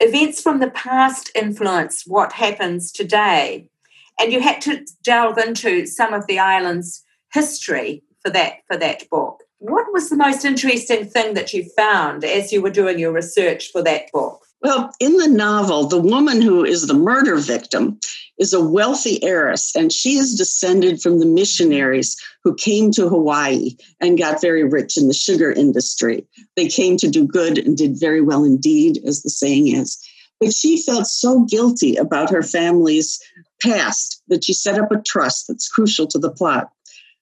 events 0.00 0.42
from 0.42 0.60
the 0.60 0.70
past 0.70 1.30
influence 1.34 2.04
what 2.06 2.32
happens 2.32 2.92
today 2.92 3.68
and 4.18 4.32
you 4.32 4.40
had 4.40 4.60
to 4.62 4.84
delve 5.02 5.38
into 5.38 5.86
some 5.86 6.12
of 6.12 6.26
the 6.26 6.38
island's 6.38 7.04
history 7.32 8.02
for 8.20 8.30
that 8.30 8.54
for 8.66 8.76
that 8.76 9.08
book. 9.10 9.42
What 9.58 9.92
was 9.92 10.10
the 10.10 10.16
most 10.16 10.44
interesting 10.44 11.06
thing 11.06 11.34
that 11.34 11.52
you 11.52 11.64
found 11.76 12.24
as 12.24 12.52
you 12.52 12.60
were 12.60 12.70
doing 12.70 12.98
your 12.98 13.12
research 13.12 13.70
for 13.72 13.82
that 13.82 14.12
book? 14.12 14.45
Well, 14.66 14.90
in 14.98 15.16
the 15.16 15.28
novel, 15.28 15.86
the 15.86 16.00
woman 16.00 16.42
who 16.42 16.64
is 16.64 16.88
the 16.88 16.92
murder 16.92 17.36
victim 17.36 18.00
is 18.36 18.52
a 18.52 18.60
wealthy 18.60 19.22
heiress, 19.22 19.76
and 19.76 19.92
she 19.92 20.16
is 20.16 20.34
descended 20.34 21.00
from 21.00 21.20
the 21.20 21.24
missionaries 21.24 22.16
who 22.42 22.52
came 22.56 22.90
to 22.90 23.08
Hawaii 23.08 23.76
and 24.00 24.18
got 24.18 24.40
very 24.40 24.64
rich 24.64 24.96
in 24.96 25.06
the 25.06 25.14
sugar 25.14 25.52
industry. 25.52 26.26
They 26.56 26.66
came 26.66 26.96
to 26.96 27.08
do 27.08 27.28
good 27.28 27.58
and 27.58 27.76
did 27.76 28.00
very 28.00 28.20
well 28.20 28.42
indeed, 28.42 28.98
as 29.06 29.22
the 29.22 29.30
saying 29.30 29.68
is. 29.68 30.04
But 30.40 30.52
she 30.52 30.82
felt 30.82 31.06
so 31.06 31.44
guilty 31.44 31.94
about 31.94 32.30
her 32.30 32.42
family's 32.42 33.20
past 33.62 34.20
that 34.26 34.42
she 34.42 34.52
set 34.52 34.80
up 34.80 34.90
a 34.90 35.00
trust 35.00 35.46
that's 35.46 35.68
crucial 35.68 36.08
to 36.08 36.18
the 36.18 36.32
plot. 36.32 36.72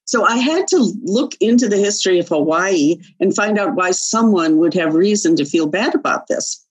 So 0.07 0.25
I 0.25 0.39
had 0.39 0.67
to 0.69 0.95
look 1.03 1.35
into 1.43 1.69
the 1.69 1.77
history 1.77 2.19
of 2.19 2.29
Hawaii 2.29 2.97
and 3.21 3.37
find 3.37 3.59
out 3.59 3.75
why 3.75 3.91
someone 3.91 4.57
would 4.57 4.73
have 4.73 4.95
reason 4.95 5.37
to 5.37 5.45
feel 5.45 5.67
bad 5.67 5.95
about 5.95 6.27
this. 6.29 6.64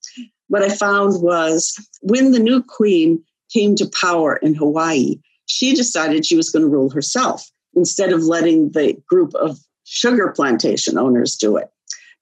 What 0.54 0.62
I 0.62 0.68
found 0.68 1.20
was 1.20 1.76
when 2.02 2.30
the 2.30 2.38
new 2.38 2.62
queen 2.62 3.20
came 3.52 3.74
to 3.74 3.90
power 3.90 4.36
in 4.36 4.54
Hawaii, 4.54 5.18
she 5.46 5.74
decided 5.74 6.24
she 6.24 6.36
was 6.36 6.48
going 6.48 6.64
to 6.64 6.68
rule 6.68 6.90
herself 6.90 7.50
instead 7.74 8.12
of 8.12 8.22
letting 8.22 8.70
the 8.70 8.96
group 9.08 9.34
of 9.34 9.58
sugar 9.82 10.30
plantation 10.30 10.96
owners 10.96 11.34
do 11.34 11.56
it. 11.56 11.70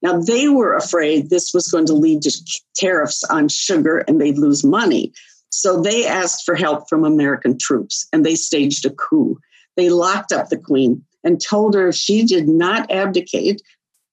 Now, 0.00 0.18
they 0.18 0.48
were 0.48 0.74
afraid 0.74 1.28
this 1.28 1.52
was 1.52 1.68
going 1.68 1.84
to 1.84 1.92
lead 1.92 2.22
to 2.22 2.32
tariffs 2.74 3.22
on 3.24 3.50
sugar 3.50 3.98
and 4.08 4.18
they'd 4.18 4.38
lose 4.38 4.64
money. 4.64 5.12
So 5.50 5.82
they 5.82 6.06
asked 6.06 6.46
for 6.46 6.54
help 6.54 6.88
from 6.88 7.04
American 7.04 7.58
troops 7.58 8.08
and 8.14 8.24
they 8.24 8.36
staged 8.36 8.86
a 8.86 8.90
coup. 8.94 9.38
They 9.76 9.90
locked 9.90 10.32
up 10.32 10.48
the 10.48 10.56
queen 10.56 11.04
and 11.22 11.38
told 11.38 11.74
her 11.74 11.88
if 11.88 11.96
she 11.96 12.24
did 12.24 12.48
not 12.48 12.90
abdicate, 12.90 13.60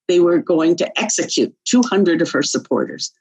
they 0.08 0.20
were 0.20 0.40
going 0.40 0.76
to 0.76 1.00
execute 1.00 1.54
200 1.64 2.20
of 2.20 2.30
her 2.32 2.42
supporters. 2.42 3.14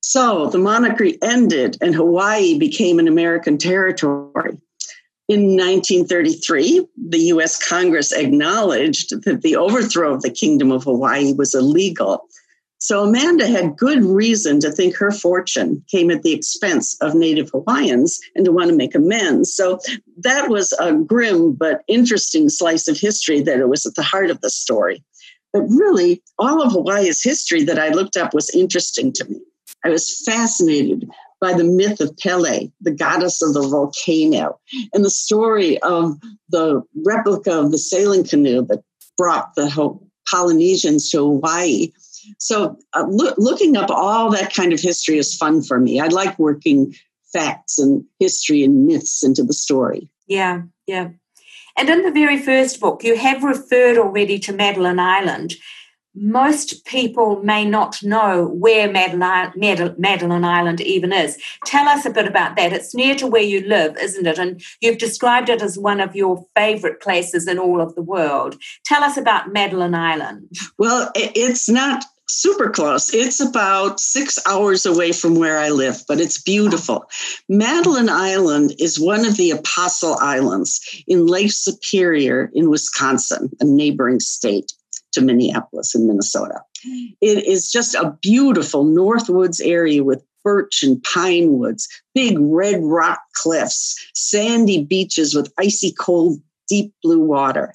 So 0.00 0.48
the 0.48 0.58
monarchy 0.58 1.18
ended 1.22 1.76
and 1.80 1.94
Hawaii 1.94 2.58
became 2.58 2.98
an 2.98 3.08
American 3.08 3.58
territory. 3.58 4.58
In 5.28 5.56
1933, 5.56 6.86
the 7.08 7.18
US 7.34 7.62
Congress 7.62 8.12
acknowledged 8.12 9.24
that 9.24 9.42
the 9.42 9.56
overthrow 9.56 10.14
of 10.14 10.22
the 10.22 10.30
Kingdom 10.30 10.72
of 10.72 10.84
Hawaii 10.84 11.34
was 11.34 11.54
illegal. 11.54 12.26
So 12.78 13.02
Amanda 13.02 13.46
had 13.46 13.76
good 13.76 14.04
reason 14.04 14.60
to 14.60 14.70
think 14.70 14.96
her 14.96 15.10
fortune 15.10 15.84
came 15.90 16.10
at 16.10 16.22
the 16.22 16.32
expense 16.32 16.96
of 17.00 17.14
Native 17.14 17.50
Hawaiians 17.50 18.20
and 18.36 18.44
to 18.44 18.52
want 18.52 18.70
to 18.70 18.76
make 18.76 18.94
amends. 18.94 19.52
So 19.52 19.80
that 20.18 20.48
was 20.48 20.72
a 20.80 20.94
grim 20.94 21.52
but 21.52 21.82
interesting 21.88 22.48
slice 22.48 22.86
of 22.86 22.98
history 22.98 23.42
that 23.42 23.58
it 23.58 23.68
was 23.68 23.84
at 23.84 23.96
the 23.96 24.02
heart 24.02 24.30
of 24.30 24.40
the 24.40 24.50
story. 24.50 25.04
But 25.52 25.62
really, 25.62 26.22
all 26.38 26.62
of 26.62 26.72
Hawaii's 26.72 27.22
history 27.22 27.64
that 27.64 27.78
I 27.78 27.88
looked 27.88 28.16
up 28.16 28.32
was 28.32 28.48
interesting 28.50 29.12
to 29.14 29.24
me. 29.24 29.40
I 29.84 29.90
was 29.90 30.22
fascinated 30.24 31.08
by 31.40 31.52
the 31.52 31.64
myth 31.64 32.00
of 32.00 32.16
Pele, 32.18 32.68
the 32.80 32.90
goddess 32.90 33.42
of 33.42 33.54
the 33.54 33.62
volcano, 33.62 34.58
and 34.92 35.04
the 35.04 35.10
story 35.10 35.80
of 35.82 36.18
the 36.48 36.82
replica 37.06 37.52
of 37.52 37.70
the 37.70 37.78
sailing 37.78 38.24
canoe 38.24 38.62
that 38.66 38.82
brought 39.16 39.54
the 39.54 39.98
Polynesians 40.30 41.10
to 41.10 41.18
Hawaii. 41.18 41.92
So, 42.38 42.76
uh, 42.94 43.04
lo- 43.08 43.34
looking 43.38 43.76
up 43.76 43.90
all 43.90 44.30
that 44.32 44.52
kind 44.52 44.72
of 44.72 44.80
history 44.80 45.18
is 45.18 45.36
fun 45.36 45.62
for 45.62 45.78
me. 45.78 46.00
I 46.00 46.08
like 46.08 46.38
working 46.38 46.94
facts 47.32 47.78
and 47.78 48.04
history 48.18 48.64
and 48.64 48.86
myths 48.86 49.22
into 49.22 49.42
the 49.42 49.52
story. 49.52 50.10
Yeah, 50.26 50.62
yeah. 50.86 51.10
And 51.76 51.88
in 51.88 52.02
the 52.02 52.10
very 52.10 52.38
first 52.38 52.80
book, 52.80 53.04
you 53.04 53.16
have 53.16 53.44
referred 53.44 53.98
already 53.98 54.38
to 54.40 54.52
Madeline 54.52 54.98
Island 54.98 55.54
most 56.14 56.84
people 56.84 57.42
may 57.42 57.64
not 57.64 58.02
know 58.02 58.48
where 58.48 58.90
Madeline, 58.90 60.44
Island 60.44 60.80
even 60.80 61.12
is. 61.12 61.38
Tell 61.64 61.88
us 61.88 62.04
a 62.04 62.10
bit 62.10 62.26
about 62.26 62.56
that. 62.56 62.72
It's 62.72 62.94
near 62.94 63.14
to 63.16 63.26
where 63.26 63.42
you 63.42 63.60
live, 63.66 63.96
isn't 63.96 64.26
it? 64.26 64.38
And 64.38 64.62
you've 64.80 64.98
described 64.98 65.48
it 65.48 65.62
as 65.62 65.78
one 65.78 66.00
of 66.00 66.16
your 66.16 66.44
favorite 66.56 67.00
places 67.00 67.46
in 67.46 67.58
all 67.58 67.80
of 67.80 67.94
the 67.94 68.02
world. 68.02 68.56
Tell 68.84 69.04
us 69.04 69.16
about 69.16 69.52
Madeline 69.52 69.94
Island. 69.94 70.48
Well, 70.78 71.10
it's 71.14 71.68
not 71.68 72.04
super 72.30 72.68
close. 72.70 73.12
It's 73.14 73.40
about 73.40 74.00
six 74.00 74.38
hours 74.46 74.84
away 74.84 75.12
from 75.12 75.36
where 75.36 75.58
I 75.58 75.70
live, 75.70 76.02
but 76.06 76.20
it's 76.20 76.40
beautiful. 76.40 77.08
Madeline 77.48 78.10
Island 78.10 78.74
is 78.78 79.00
one 79.00 79.24
of 79.24 79.36
the 79.36 79.50
Apostle 79.50 80.16
Islands 80.20 80.80
in 81.06 81.26
Lake 81.26 81.52
Superior 81.52 82.50
in 82.54 82.70
Wisconsin, 82.70 83.50
a 83.60 83.64
neighboring 83.64 84.20
state 84.20 84.72
to 85.18 85.24
Minneapolis 85.24 85.94
in 85.94 86.06
Minnesota. 86.06 86.60
It 87.20 87.44
is 87.44 87.70
just 87.70 87.94
a 87.94 88.16
beautiful 88.22 88.84
Northwoods 88.84 89.60
area 89.64 90.04
with 90.04 90.24
birch 90.44 90.82
and 90.82 91.02
pine 91.02 91.58
woods, 91.58 91.88
big 92.14 92.36
red 92.38 92.82
rock 92.82 93.20
cliffs, 93.34 93.96
sandy 94.14 94.84
beaches 94.84 95.34
with 95.34 95.52
icy 95.58 95.92
cold, 95.92 96.40
deep 96.68 96.92
blue 97.02 97.20
water. 97.20 97.74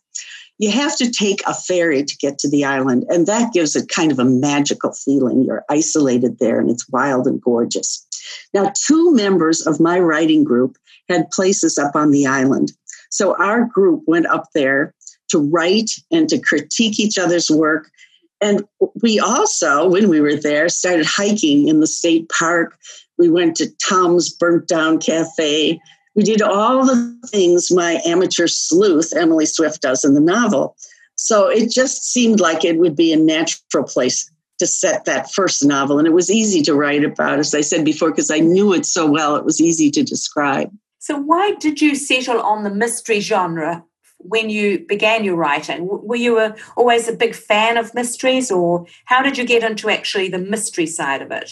You 0.60 0.72
have 0.72 0.96
to 0.98 1.12
take 1.12 1.42
a 1.46 1.54
ferry 1.54 2.04
to 2.04 2.18
get 2.18 2.38
to 2.40 2.50
the 2.50 2.64
island, 2.64 3.06
and 3.10 3.28
that 3.28 3.54
gives 3.54 3.76
it 3.76 3.90
kind 3.90 4.12
of 4.12 4.20
a 4.20 4.26
magical 4.26 4.94
feeling. 4.94 5.44
You're 5.44 5.66
isolated 5.70 6.40
there, 6.40 6.60
and 6.60 6.70
it's 6.70 6.88
wild 6.90 7.28
and 7.28 7.42
gorgeous. 7.42 8.08
Now, 8.54 8.72
two 8.88 9.14
members 9.14 9.66
of 9.66 9.80
my 9.80 10.00
writing 10.00 10.44
group 10.44 10.78
had 11.10 11.32
places 11.32 11.78
up 11.78 11.96
on 11.96 12.12
the 12.12 12.26
island. 12.26 12.72
So 13.10 13.36
our 13.36 13.66
group 13.66 14.04
went 14.08 14.28
up 14.28 14.46
there 14.56 14.94
to 15.34 15.40
write 15.40 15.92
and 16.12 16.30
to 16.30 16.40
critique 16.40 17.00
each 17.00 17.18
other's 17.18 17.50
work. 17.50 17.92
And 18.40 18.64
we 19.02 19.20
also, 19.20 19.90
when 19.90 20.10
we 20.10 20.22
were 20.22 20.36
there, 20.36 20.70
started 20.70 21.06
hiking 21.06 21.68
in 21.68 21.80
the 21.80 21.88
state 21.88 22.30
park. 22.30 22.78
We 23.18 23.30
went 23.30 23.56
to 23.58 23.72
Tom's 23.88 24.30
Burnt 24.30 24.68
Down 24.68 25.00
Cafe. 25.00 25.80
We 26.16 26.24
did 26.24 26.42
all 26.42 26.86
the 26.86 27.20
things 27.28 27.72
my 27.72 28.00
amateur 28.06 28.48
sleuth, 28.48 29.12
Emily 29.16 29.46
Swift, 29.46 29.82
does 29.82 30.06
in 30.06 30.14
the 30.14 30.22
novel. 30.22 30.76
So 31.16 31.48
it 31.48 31.72
just 31.72 32.12
seemed 32.12 32.40
like 32.40 32.64
it 32.64 32.78
would 32.78 32.96
be 32.96 33.12
a 33.12 33.18
natural 33.18 33.86
place 33.86 34.30
to 34.60 34.68
set 34.68 35.06
that 35.06 35.32
first 35.32 35.66
novel. 35.66 35.98
And 35.98 36.08
it 36.08 36.14
was 36.14 36.30
easy 36.30 36.62
to 36.64 36.76
write 36.76 37.04
about, 37.04 37.40
as 37.40 37.56
I 37.56 37.62
said 37.62 37.84
before, 37.84 38.12
because 38.12 38.30
I 38.30 38.40
knew 38.40 38.74
it 38.74 38.86
so 38.86 39.10
well, 39.10 39.36
it 39.36 39.46
was 39.46 39.60
easy 39.60 39.90
to 39.92 40.04
describe. 40.04 40.72
So, 41.00 41.18
why 41.18 41.56
did 41.60 41.82
you 41.82 41.96
settle 41.96 42.42
on 42.42 42.64
the 42.64 42.70
mystery 42.70 43.20
genre 43.20 43.84
when 44.24 44.50
you 44.50 44.80
began 44.80 45.24
your 45.24 45.36
writing? 45.36 45.88
Were 45.88 46.16
you 46.16 46.40
a, 46.40 46.56
always 46.76 47.08
a 47.08 47.14
big 47.14 47.36
fan 47.36 47.78
of 47.78 47.94
mysteries, 47.94 48.52
or 48.52 48.86
how 49.06 49.22
did 49.22 49.38
you 49.38 49.46
get 49.46 49.64
into 49.64 49.90
actually 49.90 50.30
the 50.30 50.40
mystery 50.40 50.86
side 50.88 51.22
of 51.22 51.32
it? 51.32 51.52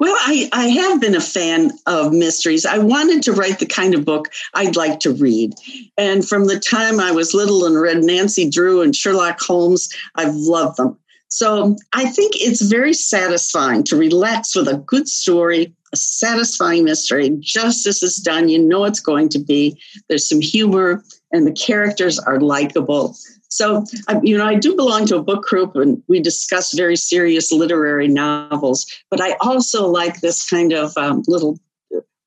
Well, 0.00 0.16
I, 0.20 0.48
I 0.52 0.68
have 0.68 1.00
been 1.00 1.14
a 1.14 1.20
fan 1.20 1.72
of 1.86 2.12
mysteries. 2.12 2.64
I 2.64 2.78
wanted 2.78 3.22
to 3.24 3.32
write 3.32 3.58
the 3.58 3.66
kind 3.66 3.94
of 3.94 4.04
book 4.04 4.28
I'd 4.54 4.76
like 4.76 5.00
to 5.00 5.12
read. 5.12 5.54
And 5.96 6.26
from 6.26 6.46
the 6.46 6.58
time 6.58 7.00
I 7.00 7.12
was 7.12 7.34
little 7.34 7.64
and 7.64 7.80
read 7.80 8.02
Nancy 8.04 8.48
Drew 8.48 8.82
and 8.82 8.94
Sherlock 8.94 9.40
Holmes, 9.40 9.88
I've 10.14 10.34
loved 10.34 10.76
them. 10.76 10.98
So 11.32 11.76
I 11.94 12.04
think 12.04 12.34
it's 12.36 12.60
very 12.60 12.92
satisfying 12.92 13.84
to 13.84 13.96
relax 13.96 14.54
with 14.54 14.68
a 14.68 14.76
good 14.76 15.08
story, 15.08 15.74
a 15.94 15.96
satisfying 15.96 16.84
mystery. 16.84 17.34
Justice 17.40 18.02
is 18.02 18.16
done. 18.16 18.50
You 18.50 18.58
know 18.58 18.84
it's 18.84 19.00
going 19.00 19.30
to 19.30 19.38
be. 19.38 19.80
There's 20.10 20.28
some 20.28 20.42
humor, 20.42 21.02
and 21.32 21.46
the 21.46 21.52
characters 21.52 22.18
are 22.18 22.40
likable. 22.40 23.16
So, 23.48 23.84
you 24.22 24.38
know, 24.38 24.46
I 24.46 24.54
do 24.54 24.74
belong 24.74 25.06
to 25.06 25.16
a 25.16 25.22
book 25.22 25.44
group 25.44 25.76
and 25.76 26.02
we 26.08 26.20
discuss 26.20 26.72
very 26.72 26.96
serious 26.96 27.52
literary 27.52 28.08
novels, 28.08 28.86
but 29.10 29.20
I 29.20 29.36
also 29.40 29.86
like 29.86 30.20
this 30.20 30.48
kind 30.48 30.72
of 30.72 30.96
um, 30.96 31.22
little 31.26 31.58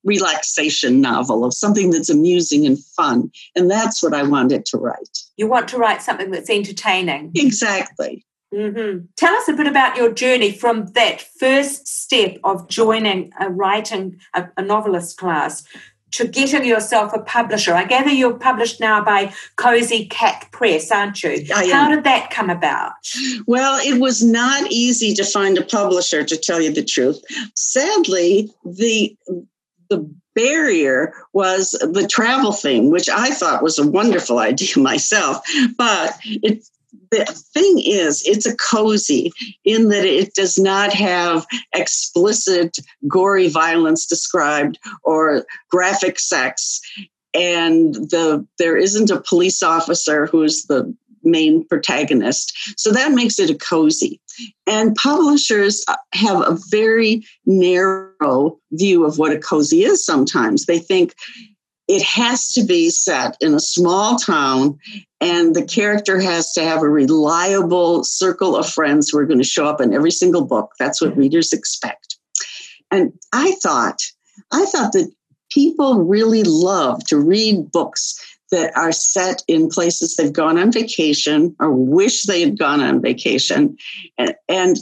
relaxation 0.03 1.01
novel 1.01 1.43
of 1.43 1.53
something 1.53 1.89
that's 1.89 2.09
amusing 2.09 2.65
and 2.65 2.77
fun. 2.95 3.31
And 3.55 3.69
that's 3.69 4.03
what 4.03 4.13
I 4.13 4.21
wanted 4.21 4.65
to 4.67 4.77
write. 4.77 5.17
You 5.35 5.47
want 5.47 5.67
to 5.69 5.77
write 5.77 6.03
something 6.03 6.29
that's 6.29 6.49
entertaining. 6.49 7.31
Exactly. 7.35 8.23
Mm-hmm. 8.53 9.05
Tell 9.17 9.33
us 9.33 9.49
a 9.49 9.53
bit 9.53 9.67
about 9.67 9.97
your 9.97 10.13
journey 10.13 10.51
from 10.51 10.85
that 10.93 11.21
first 11.39 11.87
step 11.87 12.37
of 12.43 12.69
joining 12.69 13.31
a 13.39 13.49
writing, 13.49 14.19
a, 14.33 14.47
a 14.55 14.61
novelist 14.61 15.17
class, 15.17 15.63
to 16.15 16.27
getting 16.27 16.65
yourself 16.65 17.13
a 17.13 17.19
publisher. 17.19 17.73
I 17.73 17.83
gather 17.83 18.11
you're 18.11 18.37
published 18.37 18.79
now 18.79 19.03
by 19.03 19.33
Cozy 19.57 20.05
Cat 20.05 20.47
Press, 20.51 20.91
aren't 20.91 21.21
you? 21.23 21.45
How 21.49 21.89
did 21.89 22.05
that 22.05 22.29
come 22.29 22.49
about? 22.49 22.93
Well, 23.45 23.79
it 23.85 23.99
was 23.99 24.23
not 24.23 24.71
easy 24.71 25.13
to 25.13 25.25
find 25.25 25.57
a 25.57 25.63
publisher, 25.63 26.23
to 26.23 26.37
tell 26.37 26.61
you 26.61 26.71
the 26.71 26.83
truth. 26.83 27.21
Sadly, 27.55 28.51
the 28.63 29.15
the 29.89 30.09
barrier 30.35 31.13
was 31.33 31.71
the 31.71 32.07
travel 32.07 32.51
thing, 32.51 32.91
which 32.91 33.07
I 33.07 33.29
thought 33.29 33.63
was 33.63 33.77
a 33.77 33.87
wonderful 33.87 34.39
idea 34.39 34.69
myself, 34.77 35.45
but 35.77 36.17
it 36.23 36.67
the 37.11 37.25
thing 37.53 37.81
is, 37.83 38.23
it's 38.25 38.45
a 38.45 38.55
cozy 38.55 39.31
in 39.63 39.89
that 39.89 40.05
it 40.05 40.33
does 40.33 40.57
not 40.57 40.93
have 40.93 41.45
explicit, 41.73 42.77
gory 43.07 43.47
violence 43.47 44.05
described 44.05 44.79
or 45.03 45.45
graphic 45.69 46.19
sex. 46.19 46.81
And 47.33 47.95
the 47.95 48.45
there 48.59 48.77
isn't 48.77 49.11
a 49.11 49.21
police 49.21 49.61
officer 49.61 50.25
who's 50.27 50.65
the 50.65 50.95
main 51.25 51.65
protagonist. 51.67 52.55
So 52.77 52.91
that 52.91 53.11
makes 53.11 53.39
it 53.39 53.49
a 53.49 53.55
cozy. 53.55 54.21
And 54.67 54.95
publishers 54.95 55.83
uh, 55.87 55.95
have 56.13 56.41
a 56.41 56.57
very 56.69 57.25
narrow 57.45 58.59
view 58.71 59.05
of 59.05 59.17
what 59.17 59.31
a 59.31 59.39
cozy 59.39 59.83
is 59.83 60.05
sometimes. 60.05 60.65
They 60.65 60.79
think 60.79 61.15
it 61.87 62.03
has 62.03 62.51
to 62.53 62.63
be 62.63 62.89
set 62.89 63.37
in 63.41 63.53
a 63.53 63.59
small 63.59 64.17
town 64.17 64.77
and 65.21 65.55
the 65.55 65.65
character 65.65 66.19
has 66.19 66.51
to 66.53 66.63
have 66.63 66.81
a 66.81 66.89
reliable 66.89 68.03
circle 68.03 68.55
of 68.55 68.67
friends 68.67 69.09
who 69.09 69.19
are 69.19 69.25
going 69.25 69.39
to 69.39 69.43
show 69.43 69.65
up 69.65 69.81
in 69.81 69.93
every 69.93 70.11
single 70.11 70.43
book. 70.45 70.71
That's 70.79 71.01
what 71.01 71.17
readers 71.17 71.53
expect. 71.53 72.17
And 72.91 73.13
i 73.33 73.51
thought 73.63 73.99
i 74.51 74.65
thought 74.65 74.93
that 74.93 75.11
people 75.51 76.03
really 76.03 76.43
love 76.43 77.03
to 77.05 77.17
read 77.17 77.71
books 77.71 78.19
that 78.51 78.75
are 78.77 78.91
set 78.91 79.43
in 79.47 79.69
places 79.69 80.15
they've 80.15 80.33
gone 80.33 80.57
on 80.57 80.71
vacation 80.71 81.55
or 81.59 81.71
wish 81.71 82.23
they 82.23 82.41
had 82.41 82.59
gone 82.59 82.81
on 82.81 83.01
vacation. 83.01 83.77
And, 84.17 84.35
and 84.47 84.77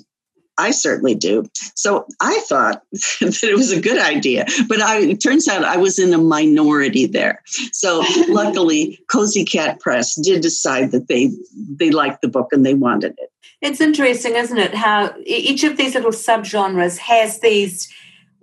I 0.57 0.71
certainly 0.71 1.15
do. 1.15 1.45
So 1.75 2.05
I 2.21 2.39
thought 2.47 2.83
that 2.91 3.43
it 3.43 3.55
was 3.55 3.71
a 3.71 3.81
good 3.81 3.99
idea, 3.99 4.45
but 4.67 4.81
I, 4.81 4.99
it 4.99 5.21
turns 5.21 5.47
out 5.47 5.63
I 5.63 5.77
was 5.77 5.99
in 5.99 6.13
a 6.13 6.17
minority 6.17 7.05
there. 7.05 7.41
So 7.71 8.03
luckily, 8.27 8.99
Cozy 9.11 9.45
Cat 9.45 9.79
Press 9.79 10.15
did 10.15 10.41
decide 10.41 10.91
that 10.91 11.07
they 11.07 11.31
they 11.55 11.91
liked 11.91 12.21
the 12.21 12.27
book 12.27 12.49
and 12.51 12.65
they 12.65 12.73
wanted 12.73 13.15
it. 13.17 13.31
It's 13.61 13.81
interesting, 13.81 14.35
isn't 14.35 14.57
it? 14.57 14.75
How 14.75 15.13
each 15.25 15.63
of 15.63 15.77
these 15.77 15.95
little 15.95 16.11
subgenres 16.11 16.97
has 16.97 17.39
these 17.39 17.91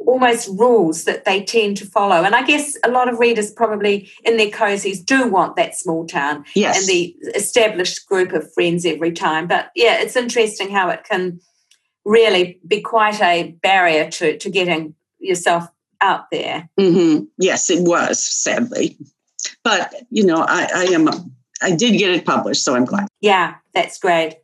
almost 0.07 0.49
rules 0.59 1.05
that 1.05 1.25
they 1.25 1.43
tend 1.43 1.77
to 1.77 1.85
follow. 1.87 2.25
And 2.25 2.35
I 2.35 2.43
guess 2.43 2.77
a 2.85 2.91
lot 2.91 3.09
of 3.09 3.19
readers 3.19 3.51
probably 3.51 4.11
in 4.25 4.37
their 4.37 4.51
cozies 4.51 5.05
do 5.05 5.29
want 5.29 5.57
that 5.57 5.77
small 5.77 6.07
town 6.07 6.45
yes. 6.55 6.79
and 6.79 6.89
the 6.89 7.15
established 7.35 8.07
group 8.09 8.33
of 8.33 8.51
friends 8.55 8.87
every 8.87 9.13
time. 9.13 9.47
But 9.47 9.71
yeah, 9.75 10.01
it's 10.01 10.17
interesting 10.17 10.71
how 10.71 10.89
it 10.89 11.05
can 11.05 11.41
really 12.11 12.59
be 12.67 12.81
quite 12.81 13.21
a 13.21 13.53
barrier 13.63 14.11
to, 14.11 14.37
to 14.37 14.51
getting 14.51 14.95
yourself 15.21 15.69
out 16.01 16.29
there. 16.33 16.69
Mm-hmm. 16.79 17.25
Yes, 17.39 17.71
it 17.71 17.87
was, 17.87 18.21
sadly. 18.23 18.97
But, 19.63 19.95
you 20.11 20.27
know, 20.27 20.45
I, 20.49 20.69
I 20.75 20.85
am, 20.93 21.09
I 21.63 21.77
did 21.77 21.97
get 21.99 22.11
it 22.11 22.27
published, 22.27 22.65
so 22.65 22.75
I'm 22.75 22.85
glad. 22.85 23.07
Yeah, 23.21 23.55
that's 23.75 23.99
great. 23.99 24.39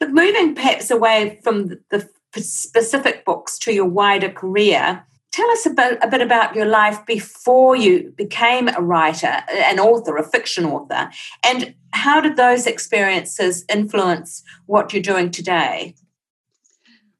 But 0.00 0.12
moving 0.12 0.54
perhaps 0.54 0.90
away 0.90 1.38
from 1.44 1.78
the 1.90 2.08
specific 2.34 3.26
books 3.26 3.58
to 3.58 3.72
your 3.72 3.84
wider 3.84 4.30
career, 4.30 5.04
tell 5.32 5.50
us 5.50 5.66
a 5.66 5.70
bit, 5.70 5.98
a 6.02 6.08
bit 6.08 6.22
about 6.22 6.56
your 6.56 6.66
life 6.66 7.04
before 7.04 7.76
you 7.76 8.12
became 8.16 8.68
a 8.68 8.80
writer, 8.80 9.42
an 9.50 9.78
author, 9.78 10.16
a 10.16 10.24
fiction 10.26 10.64
author, 10.64 11.10
and 11.44 11.74
how 11.92 12.22
did 12.22 12.36
those 12.36 12.66
experiences 12.66 13.66
influence 13.68 14.42
what 14.64 14.94
you're 14.94 15.02
doing 15.02 15.30
today? 15.30 15.94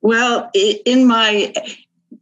Well, 0.03 0.51
in 0.55 1.07
my 1.07 1.55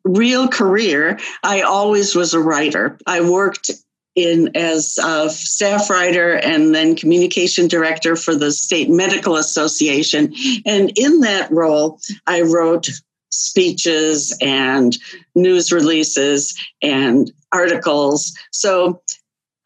real 0.04 0.48
career, 0.48 1.18
I 1.42 1.62
always 1.62 2.14
was 2.14 2.34
a 2.34 2.40
writer. 2.40 2.98
I 3.06 3.22
worked 3.22 3.70
in 4.14 4.50
as 4.54 4.98
a 5.02 5.30
staff 5.30 5.88
writer 5.88 6.34
and 6.34 6.74
then 6.74 6.96
communication 6.96 7.68
director 7.68 8.16
for 8.16 8.34
the 8.34 8.50
State 8.50 8.90
Medical 8.90 9.36
Association. 9.36 10.34
And 10.66 10.92
in 10.96 11.20
that 11.20 11.50
role, 11.50 12.00
I 12.26 12.42
wrote 12.42 12.88
speeches 13.30 14.36
and 14.40 14.98
news 15.34 15.72
releases 15.72 16.54
and 16.82 17.32
articles. 17.52 18.36
So 18.50 19.00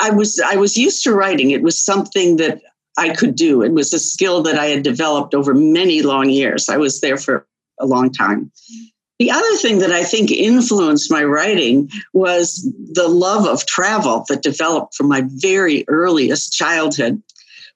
I 0.00 0.11
was 0.11 0.38
I 0.38 0.57
was 0.57 0.77
used 0.77 1.03
to 1.05 1.14
writing. 1.14 1.50
It 1.50 1.62
was 1.62 1.83
something 1.83 2.37
that 2.37 2.61
I 2.98 3.11
could 3.14 3.35
do. 3.35 3.62
It 3.62 3.72
was 3.72 3.92
a 3.92 3.98
skill 3.98 4.42
that 4.42 4.59
I 4.59 4.66
had 4.66 4.83
developed 4.83 5.35
over 5.35 5.55
many 5.55 6.03
long 6.03 6.29
years. 6.31 6.68
I 6.68 6.77
was 6.77 7.00
there 7.00 7.16
for 7.16 7.46
a 7.79 7.87
long 7.87 8.13
time. 8.13 8.51
The 9.19 9.31
other 9.31 9.57
thing 9.57 9.79
that 9.79 9.93
I 9.93 10.03
think 10.03 10.31
influenced 10.33 11.11
my 11.11 11.23
writing 11.23 11.89
was 12.13 12.69
the 12.93 13.09
love 13.09 13.47
of 13.47 13.65
travel 13.65 14.25
that 14.29 14.43
developed 14.43 14.95
from 14.97 15.09
my 15.09 15.23
very 15.27 15.85
earliest 15.87 16.53
childhood. 16.53 17.23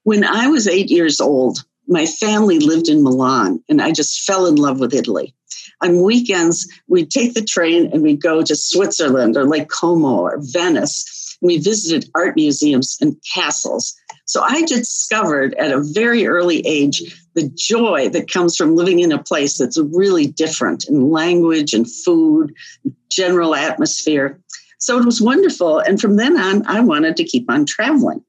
When 0.03 0.25
I 0.25 0.47
was 0.47 0.67
eight 0.67 0.89
years 0.89 1.21
old, 1.21 1.63
my 1.87 2.05
family 2.05 2.59
lived 2.59 2.89
in 2.89 3.03
Milan, 3.03 3.63
and 3.69 3.81
I 3.81 3.91
just 3.91 4.23
fell 4.23 4.45
in 4.45 4.55
love 4.55 4.79
with 4.79 4.93
Italy. 4.93 5.33
On 5.81 6.03
weekends, 6.03 6.67
we'd 6.87 7.09
take 7.09 7.33
the 7.33 7.43
train 7.43 7.89
and 7.91 8.03
we'd 8.03 8.21
go 8.21 8.43
to 8.43 8.55
Switzerland 8.55 9.37
or 9.37 9.45
Lake 9.45 9.69
Como 9.69 10.19
or 10.19 10.37
Venice. 10.39 11.37
We 11.41 11.57
visited 11.57 12.09
art 12.15 12.35
museums 12.35 12.97
and 12.99 13.15
castles. 13.33 13.95
So 14.25 14.41
I 14.41 14.63
discovered 14.63 15.55
at 15.55 15.71
a 15.71 15.81
very 15.81 16.27
early 16.27 16.59
age 16.67 17.01
the 17.39 17.49
joy 17.55 18.09
that 18.09 18.31
comes 18.31 18.55
from 18.55 18.75
living 18.75 18.99
in 18.99 19.11
a 19.11 19.23
place 19.23 19.57
that's 19.57 19.77
really 19.93 20.27
different 20.27 20.85
in 20.89 21.09
language 21.09 21.73
and 21.73 21.89
food, 21.89 22.53
general 23.09 23.55
atmosphere. 23.55 24.39
So 24.79 24.97
it 24.97 25.05
was 25.05 25.21
wonderful. 25.21 25.79
And 25.79 25.99
from 25.99 26.17
then 26.17 26.37
on, 26.37 26.65
I 26.65 26.81
wanted 26.81 27.15
to 27.17 27.23
keep 27.23 27.49
on 27.49 27.65
traveling. 27.65 28.23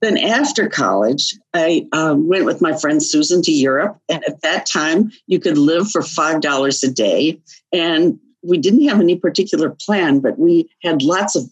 Then 0.00 0.18
after 0.18 0.68
college, 0.68 1.36
I 1.54 1.86
um, 1.92 2.28
went 2.28 2.44
with 2.44 2.60
my 2.60 2.76
friend 2.76 3.02
Susan 3.02 3.42
to 3.42 3.52
Europe. 3.52 3.98
And 4.08 4.22
at 4.24 4.42
that 4.42 4.66
time, 4.66 5.10
you 5.26 5.40
could 5.40 5.56
live 5.56 5.90
for 5.90 6.02
$5 6.02 6.82
a 6.82 6.92
day. 6.92 7.40
And 7.72 8.18
we 8.42 8.58
didn't 8.58 8.88
have 8.88 9.00
any 9.00 9.16
particular 9.16 9.70
plan, 9.70 10.20
but 10.20 10.38
we 10.38 10.68
had 10.82 11.02
lots 11.02 11.34
of 11.34 11.44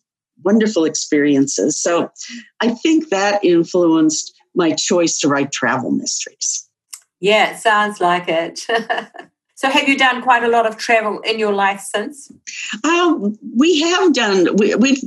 wonderful 0.45 0.85
experiences. 0.85 1.81
So 1.81 2.11
I 2.61 2.71
think 2.71 3.09
that 3.09 3.45
influenced 3.45 4.35
my 4.55 4.73
choice 4.73 5.19
to 5.21 5.29
write 5.29 5.53
travel 5.53 5.91
mysteries. 5.91 6.69
Yeah, 7.23 7.53
it 7.53 7.59
sounds 7.59 8.01
like 8.01 8.25
it. 8.27 8.59
so, 9.55 9.71
have 9.71 9.89
you 9.89 9.97
done 9.97 10.23
quite 10.23 10.43
a 10.43 10.49
lot 10.49 10.67
of 10.67 10.77
travel 10.77 11.21
in 11.21 11.39
your 11.39 11.53
life 11.53 11.79
since? 11.79 12.33
Um, 12.83 13.39
we 13.57 13.81
have 13.81 14.13
done. 14.13 14.57
We, 14.57 14.75
we've 14.75 15.01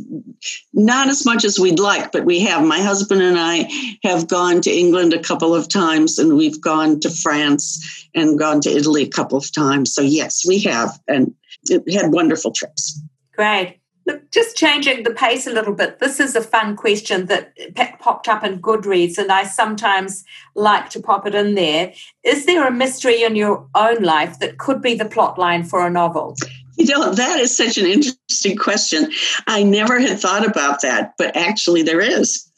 not 0.73 1.09
as 1.09 1.25
much 1.25 1.43
as 1.43 1.59
we'd 1.59 1.77
like, 1.77 2.13
but 2.13 2.23
we 2.23 2.39
have. 2.39 2.65
My 2.65 2.79
husband 2.79 3.21
and 3.21 3.37
I 3.37 3.69
have 4.03 4.29
gone 4.29 4.61
to 4.61 4.71
England 4.71 5.13
a 5.13 5.19
couple 5.19 5.53
of 5.53 5.67
times, 5.67 6.17
and 6.17 6.37
we've 6.37 6.61
gone 6.61 7.01
to 7.01 7.09
France 7.09 8.07
and 8.15 8.39
gone 8.39 8.61
to 8.61 8.69
Italy 8.69 9.03
a 9.03 9.09
couple 9.09 9.37
of 9.37 9.51
times. 9.51 9.93
So, 9.93 10.01
yes, 10.01 10.43
we 10.47 10.59
have, 10.61 10.97
and 11.09 11.35
had 11.69 12.13
wonderful 12.13 12.53
trips. 12.53 12.97
Great. 13.35 13.81
Look, 14.07 14.29
just 14.31 14.55
changing 14.55 15.01
the 15.01 15.09
pace 15.11 15.47
a 15.47 15.51
little 15.51 15.73
bit, 15.73 15.97
this 15.97 16.19
is 16.19 16.35
a 16.35 16.41
fun 16.41 16.75
question 16.75 17.25
that 17.25 17.53
popped 17.99 18.27
up 18.27 18.43
in 18.43 18.61
Goodreads, 18.61 19.17
and 19.17 19.31
I 19.31 19.45
sometimes 19.45 20.23
like 20.53 20.91
to 20.91 20.99
pop 20.99 21.25
it 21.25 21.33
in 21.33 21.55
there. 21.55 21.91
Is 22.23 22.45
there 22.45 22.67
a 22.67 22.71
mystery 22.71 23.23
in 23.23 23.35
your 23.35 23.67
own 23.73 24.03
life 24.03 24.37
that 24.39 24.59
could 24.59 24.81
be 24.81 24.93
the 24.93 25.05
plot 25.05 25.39
line 25.39 25.63
for 25.63 25.85
a 25.85 25.89
novel? 25.89 26.35
You 26.77 26.85
know, 26.85 27.13
that 27.13 27.39
is 27.39 27.55
such 27.55 27.77
an 27.77 27.85
interesting 27.87 28.57
question. 28.57 29.11
I 29.47 29.63
never 29.63 29.97
had 29.99 30.19
thought 30.19 30.45
about 30.45 30.81
that, 30.81 31.13
but 31.17 31.35
actually, 31.35 31.81
there 31.81 32.01
is. 32.01 32.51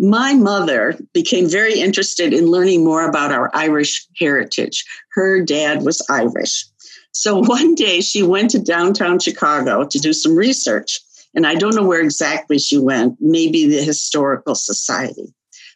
my 0.00 0.32
mother 0.32 0.98
became 1.12 1.46
very 1.48 1.78
interested 1.78 2.32
in 2.32 2.46
learning 2.46 2.82
more 2.82 3.06
about 3.06 3.32
our 3.32 3.50
Irish 3.54 4.06
heritage. 4.18 4.84
Her 5.12 5.42
dad 5.42 5.82
was 5.82 6.04
Irish. 6.08 6.64
So 7.12 7.38
one 7.44 7.74
day 7.74 8.00
she 8.00 8.22
went 8.22 8.50
to 8.50 8.58
downtown 8.58 9.18
Chicago 9.18 9.84
to 9.84 9.98
do 9.98 10.12
some 10.12 10.34
research. 10.34 11.00
And 11.34 11.46
I 11.46 11.54
don't 11.54 11.76
know 11.76 11.86
where 11.86 12.00
exactly 12.00 12.58
she 12.58 12.78
went, 12.78 13.16
maybe 13.20 13.68
the 13.68 13.82
Historical 13.84 14.54
Society. 14.54 15.32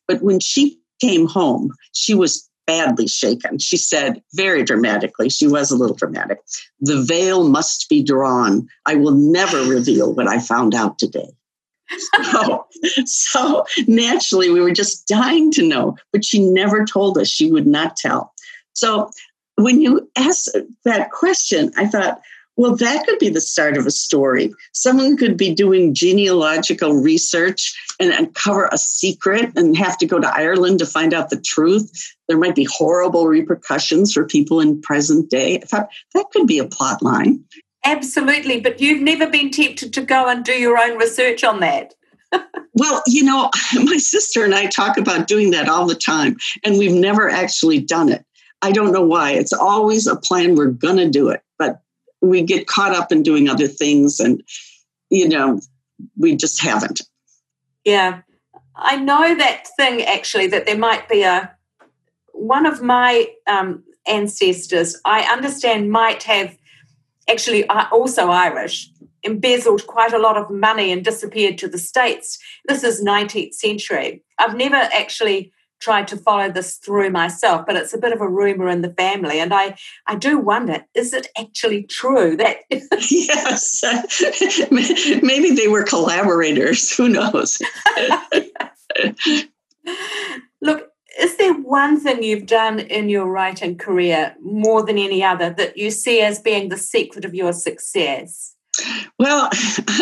But 0.09 0.21
when 0.21 0.41
she 0.41 0.81
came 1.01 1.27
home, 1.27 1.73
she 1.93 2.15
was 2.15 2.49
badly 2.67 3.07
shaken. 3.07 3.59
She 3.59 3.77
said 3.77 4.23
very 4.33 4.63
dramatically, 4.63 5.29
she 5.29 5.47
was 5.47 5.71
a 5.71 5.77
little 5.77 5.97
dramatic, 5.97 6.39
the 6.81 7.03
veil 7.03 7.49
must 7.49 7.89
be 7.89 8.03
drawn. 8.03 8.67
I 8.87 8.95
will 8.95 9.13
never 9.13 9.63
reveal 9.65 10.15
what 10.15 10.29
I 10.29 10.39
found 10.39 10.75
out 10.75 10.99
today. 10.99 11.29
So, 12.23 12.67
so 13.05 13.65
naturally, 13.87 14.51
we 14.51 14.61
were 14.61 14.73
just 14.73 15.07
dying 15.07 15.51
to 15.53 15.67
know, 15.67 15.97
but 16.13 16.25
she 16.25 16.41
never 16.41 16.85
told 16.85 17.19
us. 17.19 17.29
She 17.29 17.51
would 17.51 17.67
not 17.67 17.97
tell. 17.97 18.33
So 18.73 19.11
when 19.57 19.81
you 19.81 20.11
asked 20.17 20.57
that 20.85 21.11
question, 21.11 21.71
I 21.77 21.87
thought, 21.87 22.21
well, 22.57 22.77
that 22.77 23.05
could 23.05 23.19
be 23.19 23.31
the 23.31 23.41
start 23.41 23.77
of 23.77 23.87
a 23.87 23.91
story. 23.91 24.55
Someone 24.73 25.17
could 25.17 25.37
be 25.37 25.53
doing 25.53 25.93
genealogical 25.93 26.95
research 26.95 27.75
and 27.99 28.13
uncover 28.13 28.69
a 28.71 28.79
secret 28.79 29.51
and 29.57 29.77
have 29.77 29.99
to 29.99 30.07
go 30.07 30.21
to 30.21 30.29
Ireland 30.29 30.79
to 30.79 30.87
find 30.87 31.13
out 31.13 31.31
the 31.31 31.41
truth. 31.41 31.91
There 32.29 32.39
might 32.39 32.55
be 32.55 32.65
horrible 32.65 33.27
repercussions 33.27 34.13
for 34.13 34.25
people 34.25 34.61
in 34.61 34.81
present 34.81 35.31
day. 35.31 35.57
I 35.57 35.67
thought 35.67 35.89
that 36.15 36.27
could 36.33 36.47
be 36.47 36.59
a 36.59 36.67
plot 36.67 37.03
line. 37.03 37.43
Absolutely. 37.85 38.61
But 38.61 38.81
you've 38.81 39.03
never 39.03 39.29
been 39.29 39.51
tempted 39.51 39.93
to 39.93 40.03
go 40.03 40.29
and 40.29 40.45
do 40.45 40.53
your 40.53 40.79
own 40.79 40.97
research 40.97 41.43
on 41.43 41.61
that. 41.61 41.93
well, 42.75 43.03
you 43.07 43.25
know, 43.25 43.51
my 43.75 43.97
sister 43.97 44.45
and 44.45 44.55
I 44.55 44.67
talk 44.67 44.97
about 44.97 45.27
doing 45.27 45.51
that 45.51 45.69
all 45.69 45.87
the 45.87 45.95
time, 45.95 46.37
and 46.65 46.79
we've 46.79 46.93
never 46.93 47.29
actually 47.29 47.81
done 47.81 48.09
it. 48.11 48.25
I 48.63 48.73
don't 48.73 48.93
know 48.93 49.05
why. 49.05 49.33
It's 49.33 49.53
always 49.53 50.07
a 50.07 50.17
plan. 50.17 50.55
We're 50.55 50.67
going 50.67 50.97
to 50.97 51.09
do 51.09 51.29
it, 51.29 51.43
but 51.59 51.81
we 52.21 52.43
get 52.43 52.67
caught 52.67 52.95
up 52.95 53.13
in 53.13 53.23
doing 53.23 53.49
other 53.49 53.69
things 53.69 54.21
and, 54.21 54.43
you 55.11 55.29
know, 55.29 55.61
we 56.17 56.37
just 56.37 56.63
haven't. 56.63 57.03
Yeah. 57.85 58.23
I 58.77 58.97
know 58.97 59.35
that 59.35 59.69
thing 59.77 60.03
actually 60.03 60.47
that 60.49 60.67
there 60.67 60.79
might 60.79 61.09
be 61.09 61.23
a, 61.23 61.55
one 62.33 62.67
of 62.67 62.83
my 62.83 63.29
um, 63.47 63.85
ancestors, 64.07 65.01
I 65.05 65.23
understand, 65.33 65.91
might 65.91 66.23
have 66.25 66.57
actually 67.29 67.69
also 67.69 68.29
Irish, 68.29 68.91
embezzled 69.23 69.87
quite 69.87 70.13
a 70.13 70.19
lot 70.19 70.37
of 70.37 70.51
money 70.51 70.93
and 70.93 71.05
disappeared 71.05 71.59
to 71.59 71.69
the 71.69 71.79
States. 71.79 72.39
This 72.67 72.85
is 72.85 73.03
19th 73.03 73.55
century. 73.55 74.23
I've 74.39 74.57
never 74.57 74.77
actually 74.77 75.53
tried 75.81 76.09
to 76.09 76.17
follow 76.17 76.51
this 76.51 76.77
through 76.77 77.11
myself, 77.11 77.67
but 77.67 77.77
it's 77.77 77.93
a 77.95 77.99
bit 77.99 78.13
of 78.13 78.21
a 78.21 78.29
rumor 78.29 78.69
in 78.69 78.83
the 78.83 78.95
family. 78.95 79.39
And 79.41 79.53
I, 79.53 79.77
I 80.07 80.15
do 80.15 80.39
wonder, 80.39 80.85
is 80.95 81.13
it 81.13 81.29
actually 81.39 81.85
true 81.85 82.37
that? 82.37 82.59
yes, 82.71 83.83
maybe 85.23 85.51
they 85.51 85.69
were 85.69 85.83
collaborators. 85.85 86.97
Who 86.97 87.09
knows? 87.09 87.61
Look, 90.63 90.91
is 91.21 91.37
there 91.37 91.55
one 91.55 92.01
thing 92.01 92.23
you've 92.23 92.47
done 92.47 92.81
in 92.81 93.09
your 93.09 93.27
writing 93.27 93.77
career 93.77 94.35
more 94.43 94.83
than 94.83 94.99
any 94.99 95.23
other 95.23 95.51
that 95.51 95.77
you 95.77 95.91
see 95.91 96.21
as 96.21 96.41
being 96.41 96.69
the 96.69 96.79
secret 96.79 97.25
of 97.25 97.35
your 97.35 97.53
success? 97.53 98.55
Well, 99.19 99.51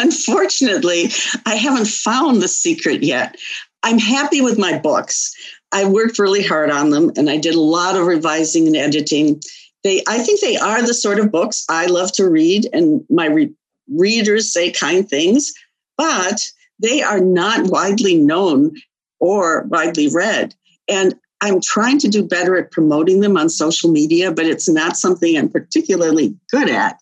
unfortunately, 0.00 1.11
I 1.44 1.56
haven't 1.56 1.88
found 1.88 2.40
the 2.40 2.48
secret 2.48 3.02
yet. 3.02 3.37
I'm 3.82 3.98
happy 3.98 4.40
with 4.40 4.58
my 4.58 4.78
books. 4.78 5.35
I 5.72 5.85
worked 5.87 6.18
really 6.18 6.42
hard 6.42 6.70
on 6.70 6.90
them 6.90 7.11
and 7.16 7.30
I 7.30 7.38
did 7.38 7.54
a 7.54 7.61
lot 7.61 7.96
of 7.96 8.06
revising 8.06 8.66
and 8.66 8.76
editing. 8.76 9.40
They, 9.82 10.02
I 10.06 10.18
think 10.18 10.40
they 10.40 10.56
are 10.56 10.82
the 10.82 10.94
sort 10.94 11.18
of 11.18 11.32
books 11.32 11.64
I 11.68 11.87
love 11.87 12.12
to 12.12 12.28
read, 12.28 12.68
and 12.72 13.04
my 13.11 13.26
re- 13.26 13.54
readers 13.88 14.52
say 14.52 14.70
kind 14.70 15.08
things, 15.08 15.52
but 15.96 16.50
they 16.78 17.02
are 17.02 17.20
not 17.20 17.66
widely 17.66 18.16
known 18.16 18.76
or 19.18 19.62
widely 19.68 20.08
read. 20.08 20.54
And 20.88 21.14
I'm 21.40 21.61
trying 21.61 21.98
to 21.98 22.08
do 22.08 22.22
better 22.22 22.56
at 22.56 22.70
promoting 22.70 23.20
them 23.20 23.37
on 23.37 23.48
social 23.48 23.90
media, 23.90 24.30
but 24.30 24.46
it's 24.46 24.68
not 24.68 24.96
something 24.96 25.37
I'm 25.37 25.48
particularly 25.48 26.37
good 26.50 26.70
at. 26.70 26.98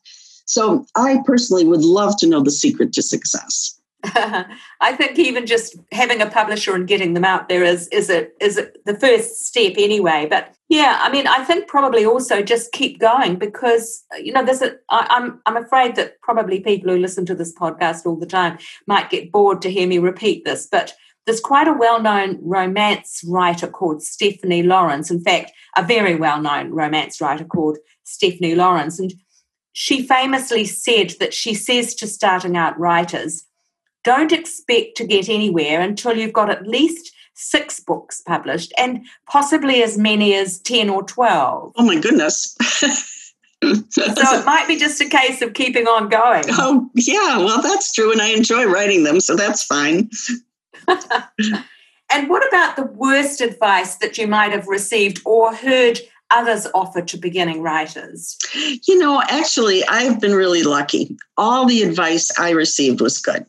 So 0.47 0.87
I 0.97 1.19
personally 1.25 1.67
would 1.67 1.83
love 1.83 2.17
to 2.19 2.27
know 2.27 2.43
the 2.43 2.51
secret 2.51 2.93
to 2.95 3.03
success. 3.03 3.80
I 4.81 4.95
think 4.97 5.19
even 5.19 5.47
just 5.47 5.77
having 5.93 6.23
a 6.23 6.31
publisher 6.31 6.75
and 6.75 6.89
getting 6.89 7.13
them 7.13 7.25
out 7.25 7.49
there 7.49 7.63
is 7.63 7.87
is 7.89 8.09
it 8.09 8.35
is 8.41 8.57
it 8.57 8.79
the 8.87 8.99
first 8.99 9.47
step 9.47 9.75
anyway. 9.77 10.27
But 10.29 10.55
yeah, 10.71 10.99
I 11.03 11.11
mean, 11.11 11.27
I 11.27 11.45
think 11.45 11.69
probably 11.69 12.07
also 12.07 12.43
just 12.43 12.73
keep 12.73 12.99
going 12.99 13.37
because 13.37 14.05
you 14.19 14.33
know 14.33 14.45
there's 14.45 14.63
a. 14.63 14.77
I, 14.89 15.07
I'm 15.11 15.41
I'm 15.45 15.57
afraid 15.57 15.97
that 15.97 16.21
probably 16.23 16.61
people 16.61 16.91
who 16.91 16.99
listen 16.99 17.27
to 17.27 17.35
this 17.35 17.55
podcast 17.55 18.07
all 18.07 18.17
the 18.17 18.27
time 18.27 18.59
might 18.87 19.11
get 19.11 19.33
bored 19.33 19.61
to 19.63 19.71
hear 19.71 19.87
me 19.87 19.99
repeat 19.99 20.45
this, 20.45 20.67
but 20.71 20.95
there's 21.27 21.41
quite 21.41 21.69
a 21.69 21.75
well-known 21.75 22.39
romance 22.41 23.23
writer 23.29 23.67
called 23.69 24.03
Stephanie 24.03 24.63
Laurens. 24.63 25.11
In 25.11 25.23
fact, 25.23 25.53
a 25.77 25.85
very 25.85 26.17
well-known 26.17 26.71
romance 26.71 27.21
writer 27.21 27.45
called 27.45 27.77
Stephanie 28.05 28.55
Laurens, 28.55 28.99
and 28.99 29.13
she 29.73 30.07
famously 30.07 30.65
said 30.65 31.15
that 31.21 31.35
she 31.35 31.53
says 31.53 31.95
to 31.97 32.07
starting 32.07 32.57
out 32.57 32.79
writers 32.79 33.45
don't 34.05 34.33
expect 34.33 34.97
to 34.97 35.07
get 35.07 35.29
anywhere 35.29 35.81
until 35.81 36.17
you've 36.17 36.33
got 36.33 36.51
at 36.51 36.67
least 36.67 37.13
six 37.35 37.81
books 37.81 38.21
published 38.21 38.73
and 38.79 39.05
possibly 39.27 39.83
as 39.83 39.97
many 39.97 40.35
as 40.35 40.59
10 40.61 40.91
or 40.91 41.03
12. 41.03 41.73
Oh 41.77 41.85
my 41.85 41.99
goodness. 41.99 42.57
so 42.61 42.89
it 43.63 44.47
might 44.47 44.67
be 44.69 44.77
just 44.77 45.01
a 45.01 45.09
case 45.09 45.43
of 45.43 45.55
keeping 45.55 45.87
on 45.87 46.09
going. 46.09 46.45
Oh, 46.51 46.91
yeah, 46.95 47.39
well, 47.39 47.63
that's 47.63 47.93
true. 47.93 48.13
And 48.13 48.21
I 48.21 48.29
enjoy 48.29 48.65
writing 48.65 49.05
them, 49.05 49.21
so 49.21 49.37
that's 49.37 49.65
fine. 49.65 50.11
and 50.89 52.29
what 52.29 52.47
about 52.47 52.77
the 52.77 52.91
worst 52.95 53.41
advice 53.41 53.97
that 53.97 54.19
you 54.19 54.27
might 54.27 54.53
have 54.53 54.67
received 54.67 55.23
or 55.25 55.55
heard 55.55 56.01
others 56.31 56.67
offer 56.75 57.03
to 57.03 57.17
beginning 57.17 57.63
writers? 57.63 58.39
You 58.87 58.99
know, 58.99 59.23
actually, 59.29 59.85
I've 59.87 60.21
been 60.21 60.35
really 60.35 60.63
lucky. 60.63 61.17
All 61.37 61.67
the 61.67 61.83
advice 61.83 62.31
I 62.39 62.51
received 62.51 63.01
was 63.01 63.19
good. 63.19 63.47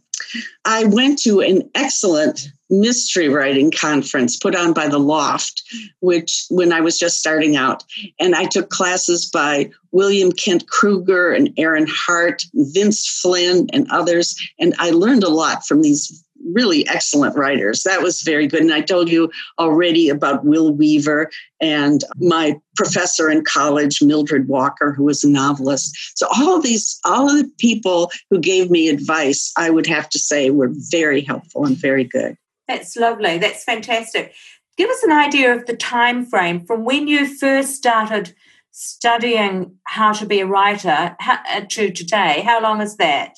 I 0.66 0.86
went 0.86 1.20
to 1.20 1.42
an 1.42 1.70
excellent 1.76 2.50
mystery 2.70 3.28
writing 3.28 3.70
conference 3.70 4.38
put 4.38 4.56
on 4.56 4.74
by 4.74 4.88
the 4.88 5.00
Loft, 5.00 5.62
which 6.00 6.46
when 6.50 6.72
I 6.72 6.80
was 6.82 6.98
just 6.98 7.20
starting 7.20 7.56
out. 7.56 7.84
And 8.20 8.34
I 8.34 8.46
took 8.46 8.70
classes 8.70 9.26
by 9.26 9.70
William 9.92 10.32
Kent 10.32 10.68
Krueger 10.68 11.32
and 11.34 11.54
Erin 11.58 11.88
Hart, 11.88 12.44
Vince 12.54 13.06
Flynn, 13.08 13.68
and 13.74 13.90
others. 13.92 14.36
And 14.58 14.74
I 14.80 14.92
learned 14.92 15.24
a 15.24 15.30
lot 15.30 15.68
from 15.68 15.82
these 15.82 16.24
really 16.54 16.88
excellent 16.88 17.36
writers. 17.36 17.84
That 17.84 18.02
was 18.02 18.22
very 18.22 18.48
good. 18.48 18.62
And 18.62 18.74
I 18.74 18.82
told 18.82 19.10
you 19.10 19.32
already 19.60 20.10
about 20.10 20.46
Will 20.46 20.74
Weaver 20.74 21.30
and 21.60 22.04
my 22.20 22.60
professor 22.76 23.30
in 23.30 23.44
college, 23.44 24.02
Mildred 24.02 24.48
Walker, 24.48 24.92
who 24.92 25.04
was 25.04 25.24
a 25.24 25.30
novelist. 25.30 25.96
So 26.18 26.28
all 26.38 26.58
of 26.58 26.64
these, 26.64 27.00
all 27.06 27.30
of 27.30 27.38
the 27.38 27.52
people 27.60 28.12
who 28.30 28.40
gave 28.40 28.72
me 28.72 28.90
advice, 28.90 29.52
I 29.58 29.70
would 29.70 29.88
have 29.88 30.10
to 30.10 30.20
say 30.20 30.50
were 30.50 30.72
very 30.92 31.22
helpful 31.22 31.66
and 31.66 31.78
very 31.78 32.04
good. 32.04 32.38
That's 32.68 32.96
lovely. 32.96 33.38
That's 33.38 33.64
fantastic. 33.64 34.34
Give 34.78 34.90
us 34.90 35.04
an 35.04 35.12
idea 35.12 35.54
of 35.54 35.66
the 35.66 35.76
time 35.76 36.26
frame 36.26 36.66
from 36.66 36.86
when 36.86 37.08
you 37.08 37.38
first 37.38 37.76
started 37.76 38.34
studying 38.72 39.78
how 39.84 40.14
to 40.14 40.26
be 40.26 40.40
a 40.40 40.46
writer 40.46 41.16
uh, 41.28 41.62
to 41.70 41.92
today. 41.92 42.42
How 42.46 42.62
long 42.62 42.82
is 42.82 42.96
that? 42.98 43.36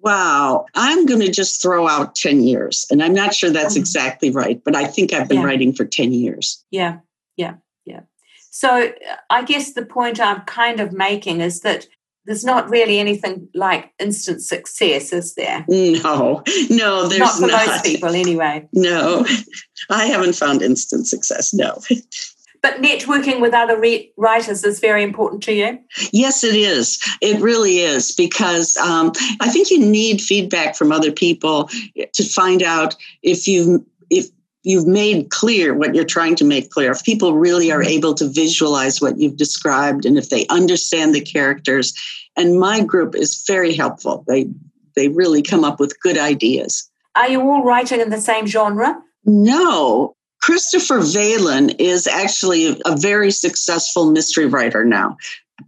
Wow, 0.00 0.66
I'm 0.74 1.06
going 1.06 1.20
to 1.20 1.30
just 1.30 1.60
throw 1.60 1.88
out 1.88 2.14
10 2.14 2.42
years. 2.42 2.86
And 2.90 3.02
I'm 3.02 3.14
not 3.14 3.34
sure 3.34 3.50
that's 3.50 3.74
mm-hmm. 3.74 3.80
exactly 3.80 4.30
right, 4.30 4.62
but 4.64 4.76
I 4.76 4.86
think 4.86 5.12
I've 5.12 5.28
been 5.28 5.38
yeah. 5.38 5.44
writing 5.44 5.72
for 5.72 5.84
10 5.84 6.12
years. 6.12 6.64
Yeah, 6.70 6.98
yeah, 7.36 7.54
yeah. 7.84 8.00
So 8.50 8.92
I 9.30 9.42
guess 9.42 9.72
the 9.72 9.84
point 9.84 10.20
I'm 10.20 10.42
kind 10.42 10.80
of 10.80 10.92
making 10.92 11.40
is 11.40 11.60
that 11.60 11.88
there's 12.26 12.44
not 12.44 12.68
really 12.68 12.98
anything 12.98 13.48
like 13.54 13.90
instant 13.98 14.42
success, 14.42 15.14
is 15.14 15.34
there? 15.34 15.64
No, 15.66 16.42
no, 16.68 17.08
there's 17.08 17.18
not 17.18 17.38
for 17.38 17.46
not. 17.46 17.66
most 17.66 17.84
people, 17.84 18.10
anyway. 18.10 18.68
No, 18.74 19.26
I 19.90 20.06
haven't 20.06 20.34
found 20.34 20.60
instant 20.60 21.06
success. 21.06 21.54
No. 21.54 21.80
But 22.62 22.82
networking 22.82 23.40
with 23.40 23.54
other 23.54 23.78
re- 23.78 24.12
writers 24.16 24.64
is 24.64 24.80
very 24.80 25.02
important 25.02 25.42
to 25.44 25.52
you. 25.52 25.78
Yes, 26.12 26.42
it 26.42 26.56
is. 26.56 26.98
It 27.20 27.40
really 27.40 27.78
is 27.78 28.12
because 28.12 28.76
um, 28.76 29.12
I 29.40 29.48
think 29.48 29.70
you 29.70 29.78
need 29.78 30.20
feedback 30.20 30.74
from 30.74 30.90
other 30.90 31.12
people 31.12 31.70
to 32.12 32.24
find 32.24 32.62
out 32.62 32.96
if 33.22 33.46
you 33.46 33.86
if 34.10 34.26
you've 34.64 34.86
made 34.86 35.30
clear 35.30 35.74
what 35.74 35.94
you're 35.94 36.04
trying 36.04 36.34
to 36.36 36.44
make 36.44 36.70
clear. 36.70 36.90
If 36.90 37.04
people 37.04 37.34
really 37.34 37.70
are 37.70 37.80
mm-hmm. 37.80 37.90
able 37.90 38.14
to 38.14 38.28
visualize 38.28 39.00
what 39.00 39.18
you've 39.18 39.36
described, 39.36 40.04
and 40.04 40.18
if 40.18 40.30
they 40.30 40.46
understand 40.48 41.14
the 41.14 41.20
characters, 41.20 41.94
and 42.36 42.58
my 42.58 42.82
group 42.82 43.14
is 43.14 43.44
very 43.46 43.74
helpful. 43.74 44.24
They 44.26 44.48
they 44.96 45.08
really 45.08 45.42
come 45.42 45.64
up 45.64 45.78
with 45.78 45.98
good 46.00 46.18
ideas. 46.18 46.90
Are 47.14 47.28
you 47.28 47.40
all 47.40 47.62
writing 47.62 48.00
in 48.00 48.10
the 48.10 48.20
same 48.20 48.46
genre? 48.46 49.00
No. 49.24 50.16
Christopher 50.40 50.98
Valen 50.98 51.74
is 51.78 52.06
actually 52.06 52.80
a 52.84 52.96
very 52.96 53.30
successful 53.30 54.10
mystery 54.10 54.46
writer 54.46 54.84
now, 54.84 55.16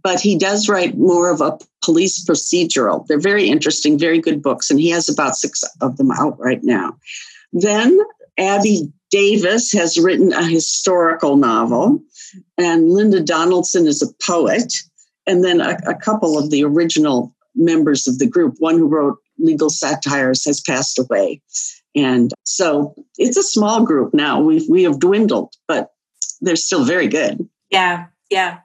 but 0.03 0.19
he 0.19 0.37
does 0.37 0.69
write 0.69 0.97
more 0.97 1.29
of 1.29 1.41
a 1.41 1.57
police 1.83 2.25
procedural. 2.25 3.05
They're 3.07 3.19
very 3.19 3.49
interesting, 3.49 3.99
very 3.99 4.19
good 4.19 4.41
books, 4.41 4.71
and 4.71 4.79
he 4.79 4.89
has 4.89 5.09
about 5.09 5.35
six 5.35 5.63
of 5.81 5.97
them 5.97 6.11
out 6.11 6.39
right 6.39 6.63
now. 6.63 6.97
Then 7.53 7.99
Abby 8.37 8.91
Davis 9.09 9.71
has 9.73 9.99
written 9.99 10.31
a 10.33 10.45
historical 10.45 11.35
novel, 11.35 12.01
and 12.57 12.89
Linda 12.89 13.21
Donaldson 13.21 13.87
is 13.87 14.01
a 14.01 14.13
poet. 14.23 14.73
And 15.27 15.43
then 15.43 15.61
a, 15.61 15.77
a 15.85 15.95
couple 15.95 16.39
of 16.39 16.49
the 16.49 16.63
original 16.63 17.35
members 17.53 18.07
of 18.07 18.17
the 18.17 18.27
group, 18.27 18.55
one 18.57 18.77
who 18.77 18.87
wrote 18.87 19.17
legal 19.37 19.69
satires, 19.69 20.45
has 20.45 20.61
passed 20.61 20.97
away. 20.97 21.41
And 21.95 22.31
so 22.45 22.95
it's 23.17 23.37
a 23.37 23.43
small 23.43 23.83
group 23.83 24.13
now. 24.13 24.41
We've, 24.41 24.69
we 24.69 24.83
have 24.83 24.99
dwindled, 24.99 25.53
but 25.67 25.91
they're 26.39 26.55
still 26.55 26.85
very 26.85 27.07
good. 27.07 27.47
Yeah, 27.69 28.05
yeah. 28.29 28.59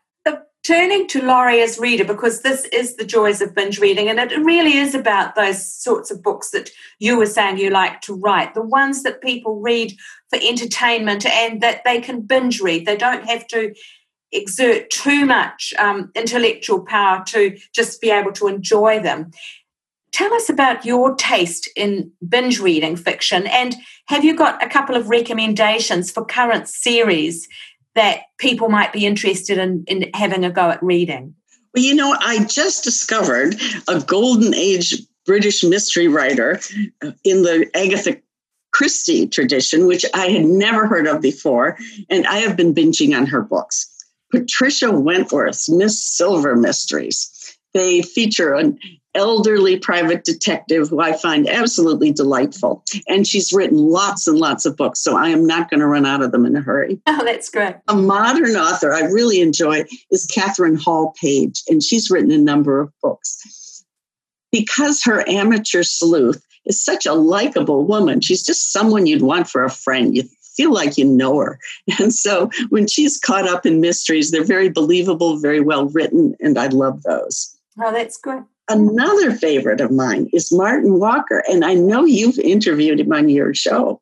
turning 0.67 1.07
to 1.07 1.23
Lorrie 1.23 1.61
as 1.61 1.79
reader, 1.79 2.05
because 2.05 2.43
this 2.43 2.65
is 2.67 2.97
the 2.97 3.05
joys 3.05 3.41
of 3.41 3.55
binge 3.55 3.79
reading, 3.79 4.09
and 4.09 4.19
it 4.19 4.37
really 4.41 4.77
is 4.77 4.95
about 4.95 5.37
those 5.37 5.65
sorts 5.65 6.11
of 6.11 6.23
books 6.23 6.51
that 6.51 6.71
you 6.99 7.17
were 7.17 7.27
saying 7.27 7.59
you 7.59 7.71
like 7.71 8.01
to 8.01 8.15
write, 8.15 8.53
the 8.55 8.63
ones 8.63 9.05
that 9.05 9.23
people 9.23 9.61
read 9.61 9.93
for 10.29 10.41
entertainment 10.43 11.25
and 11.25 11.61
that 11.61 11.83
they 11.85 12.01
can 12.01 12.21
binge 12.21 12.61
read. 12.61 12.85
They 12.85 12.97
don't 12.97 13.29
have 13.29 13.47
to 13.49 13.73
exert 14.33 14.91
too 14.91 15.25
much 15.25 15.73
um, 15.79 16.11
intellectual 16.17 16.85
power 16.85 17.23
to 17.29 17.57
just 17.73 18.01
be 18.01 18.11
able 18.11 18.33
to 18.33 18.49
enjoy 18.49 18.99
them. 19.01 19.31
Tell 20.13 20.33
us 20.35 20.49
about 20.49 20.85
your 20.85 21.15
taste 21.15 21.69
in 21.77 22.11
binge 22.27 22.61
reading 22.61 22.97
fiction, 22.97 23.47
and 23.47 23.77
have 24.07 24.25
you 24.25 24.35
got 24.35 24.63
a 24.63 24.69
couple 24.69 24.97
of 24.97 25.09
recommendations 25.09 26.11
for 26.11 26.25
current 26.25 26.69
series 26.69 27.49
that 27.95 28.23
people 28.39 28.69
might 28.69 28.93
be 28.93 29.07
interested 29.07 29.59
in, 29.59 29.85
in 29.87 30.11
having 30.15 30.45
a 30.45 30.51
go 30.51 30.71
at 30.71 30.83
reading? 30.83 31.35
Well, 31.75 31.85
you 31.85 31.95
know, 31.95 32.17
I 32.21 32.45
just 32.45 32.85
discovered 32.85 33.57
a 33.89 34.01
golden 34.01 34.55
age 34.55 34.95
British 35.27 35.65
mystery 35.65 36.09
writer 36.09 36.61
uh, 37.05 37.11
in 37.25 37.43
the 37.43 37.69
Agatha 37.75 38.17
Christie 38.73 39.27
tradition, 39.27 39.87
which 39.87 40.05
I 40.15 40.29
had 40.29 40.45
never 40.45 40.87
heard 40.87 41.07
of 41.07 41.21
before, 41.21 41.79
and 42.09 42.27
I 42.27 42.39
have 42.39 42.57
been 42.57 42.75
binging 42.75 43.17
on 43.17 43.27
her 43.27 43.43
books. 43.43 43.91
Patricia 44.31 44.93
Wentworth's 44.93 45.69
Miss 45.69 46.03
Silver 46.03 46.57
Mysteries. 46.57 47.57
They 47.75 48.03
feature 48.03 48.55
an 48.55 48.79
elderly 49.17 49.79
private 49.79 50.25
detective 50.25 50.89
who 50.89 51.01
I 51.01 51.17
find 51.17 51.49
absolutely 51.49 52.13
delightful. 52.13 52.85
And 53.09 53.27
she's 53.27 53.53
written 53.53 53.79
lots 53.79 54.27
and 54.27 54.39
lots 54.39 54.67
of 54.67 54.77
books, 54.77 55.01
so 55.01 55.17
I 55.17 55.31
am 55.31 55.47
not 55.47 55.71
going 55.71 55.81
to 55.81 55.87
run 55.87 56.07
out 56.07 56.23
of 56.23 56.31
them 56.31 56.47
in 56.47 56.57
a 56.57 56.61
hurry. 56.61 57.01
Oh, 57.19 57.25
that's 57.25 57.49
great. 57.49 57.75
A 57.89 57.97
modern 57.97 58.57
author 58.57 58.93
I 58.93 59.01
really 59.01 59.41
enjoy 59.41 59.85
is 60.11 60.27
Katherine 60.27 60.77
Hall 60.77 61.15
Page, 61.19 61.63
and 61.67 61.83
she's 61.83 62.11
written 62.11 62.31
a 62.31 62.37
number 62.37 62.79
of 62.79 62.93
books. 63.03 63.83
Because 64.53 65.03
her 65.05 65.27
amateur 65.27 65.83
sleuth 65.83 66.45
is 66.67 66.85
such 66.85 67.07
a 67.07 67.15
likable 67.15 67.87
woman, 67.87 68.21
she's 68.21 68.45
just 68.45 68.71
someone 68.71 69.07
you'd 69.07 69.23
want 69.23 69.49
for 69.49 69.65
a 69.65 69.71
friend. 69.71 70.15
You 70.15 70.25
feel 70.57 70.73
like 70.73 70.99
you 70.99 71.07
know 71.07 71.39
her. 71.39 71.59
And 71.99 72.13
so 72.13 72.51
when 72.69 72.87
she's 72.87 73.19
caught 73.19 73.49
up 73.49 73.65
in 73.65 73.81
mysteries, 73.81 74.31
they're 74.31 74.45
very 74.45 74.69
believable, 74.69 75.39
very 75.39 75.61
well 75.61 75.87
written, 75.87 76.35
and 76.41 76.59
I 76.59 76.67
love 76.67 77.03
those. 77.05 77.57
Oh, 77.83 77.93
that's 77.93 78.19
good. 78.19 78.45
Another 78.69 79.33
favorite 79.33 79.81
of 79.81 79.93
mine 79.93 80.29
is 80.33 80.53
Martin 80.53 80.99
Walker, 80.99 81.43
and 81.49 81.65
I 81.65 81.75
know 81.75 82.05
you've 82.05 82.39
interviewed 82.39 82.99
him 82.99 83.13
on 83.13 83.29
your 83.29 83.55
show. 83.55 84.01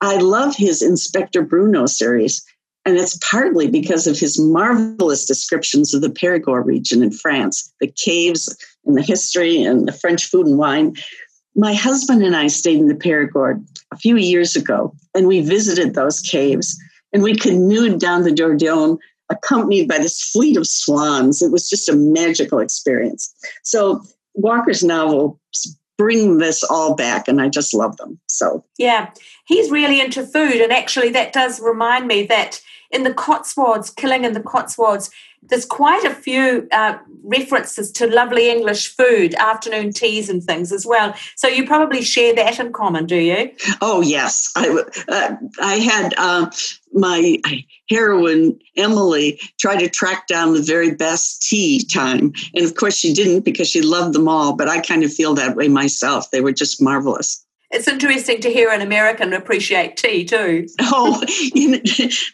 I 0.00 0.18
love 0.18 0.54
his 0.54 0.82
Inspector 0.82 1.40
Bruno 1.42 1.86
series, 1.86 2.44
and 2.84 2.96
it's 2.96 3.18
partly 3.18 3.68
because 3.68 4.06
of 4.06 4.18
his 4.18 4.38
marvelous 4.38 5.24
descriptions 5.24 5.94
of 5.94 6.00
the 6.00 6.10
Perigord 6.10 6.64
region 6.64 7.02
in 7.02 7.10
France, 7.10 7.72
the 7.80 7.88
caves 7.88 8.56
and 8.86 8.96
the 8.96 9.02
history 9.02 9.62
and 9.62 9.88
the 9.88 9.92
French 9.92 10.26
food 10.26 10.46
and 10.46 10.58
wine. 10.58 10.94
My 11.56 11.74
husband 11.74 12.22
and 12.22 12.36
I 12.36 12.46
stayed 12.46 12.78
in 12.78 12.86
the 12.86 12.94
Perigord 12.94 13.64
a 13.92 13.96
few 13.96 14.16
years 14.16 14.54
ago, 14.54 14.94
and 15.12 15.26
we 15.26 15.40
visited 15.40 15.94
those 15.94 16.20
caves 16.20 16.78
and 17.12 17.22
we 17.22 17.34
canoed 17.34 17.98
down 17.98 18.22
the 18.22 18.32
Dordogne 18.32 18.98
accompanied 19.30 19.88
by 19.88 19.98
this 19.98 20.22
fleet 20.22 20.56
of 20.56 20.66
swans. 20.66 21.42
It 21.42 21.52
was 21.52 21.68
just 21.68 21.88
a 21.88 21.96
magical 21.96 22.58
experience. 22.58 23.34
So 23.62 24.02
Walker's 24.34 24.82
novels 24.82 25.36
bring 25.96 26.38
this 26.38 26.62
all 26.62 26.94
back, 26.94 27.26
and 27.28 27.42
I 27.42 27.48
just 27.48 27.74
love 27.74 27.96
them. 27.96 28.18
So 28.28 28.64
yeah, 28.78 29.10
he's 29.46 29.70
really 29.70 30.00
into 30.00 30.24
food, 30.24 30.60
and 30.60 30.72
actually, 30.72 31.10
that 31.10 31.32
does 31.32 31.60
remind 31.60 32.06
me 32.06 32.22
that 32.24 32.60
in 32.90 33.02
the 33.02 33.12
Cotswolds, 33.12 33.90
Killing 33.90 34.24
in 34.24 34.32
the 34.32 34.40
Cotswolds, 34.40 35.10
there's 35.42 35.64
quite 35.64 36.04
a 36.04 36.14
few 36.14 36.68
uh, 36.72 36.98
references 37.24 37.90
to 37.92 38.06
lovely 38.06 38.50
English 38.50 38.94
food, 38.94 39.34
afternoon 39.34 39.92
teas 39.92 40.28
and 40.28 40.42
things 40.42 40.72
as 40.72 40.86
well. 40.86 41.14
So 41.36 41.48
you 41.48 41.66
probably 41.66 42.02
share 42.02 42.34
that 42.34 42.58
in 42.60 42.72
common, 42.72 43.06
do 43.06 43.16
you? 43.16 43.50
Oh 43.80 44.00
yes, 44.00 44.50
I 44.56 44.68
uh, 45.08 45.36
I 45.60 45.76
had 45.76 46.14
uh, 46.18 46.50
my 46.92 47.40
heroine 47.88 48.58
Emily 48.76 49.40
try 49.58 49.76
to 49.76 49.88
track 49.88 50.26
down 50.26 50.54
the 50.54 50.62
very 50.62 50.94
best 50.94 51.42
tea 51.42 51.84
time, 51.84 52.32
and 52.54 52.64
of 52.64 52.74
course 52.74 52.96
she 52.96 53.12
didn't 53.12 53.44
because 53.44 53.68
she 53.68 53.80
loved 53.80 54.14
them 54.14 54.28
all. 54.28 54.54
But 54.54 54.68
I 54.68 54.80
kind 54.80 55.02
of 55.02 55.12
feel 55.12 55.34
that 55.34 55.56
way 55.56 55.68
myself. 55.68 56.30
They 56.30 56.40
were 56.40 56.52
just 56.52 56.82
marvelous. 56.82 57.44
It's 57.70 57.88
interesting 57.88 58.40
to 58.40 58.50
hear 58.50 58.70
an 58.70 58.80
American 58.80 59.32
appreciate 59.32 59.96
tea 59.96 60.24
too. 60.24 60.66
Oh, 60.80 61.22
you 61.54 61.70
know, 61.72 61.80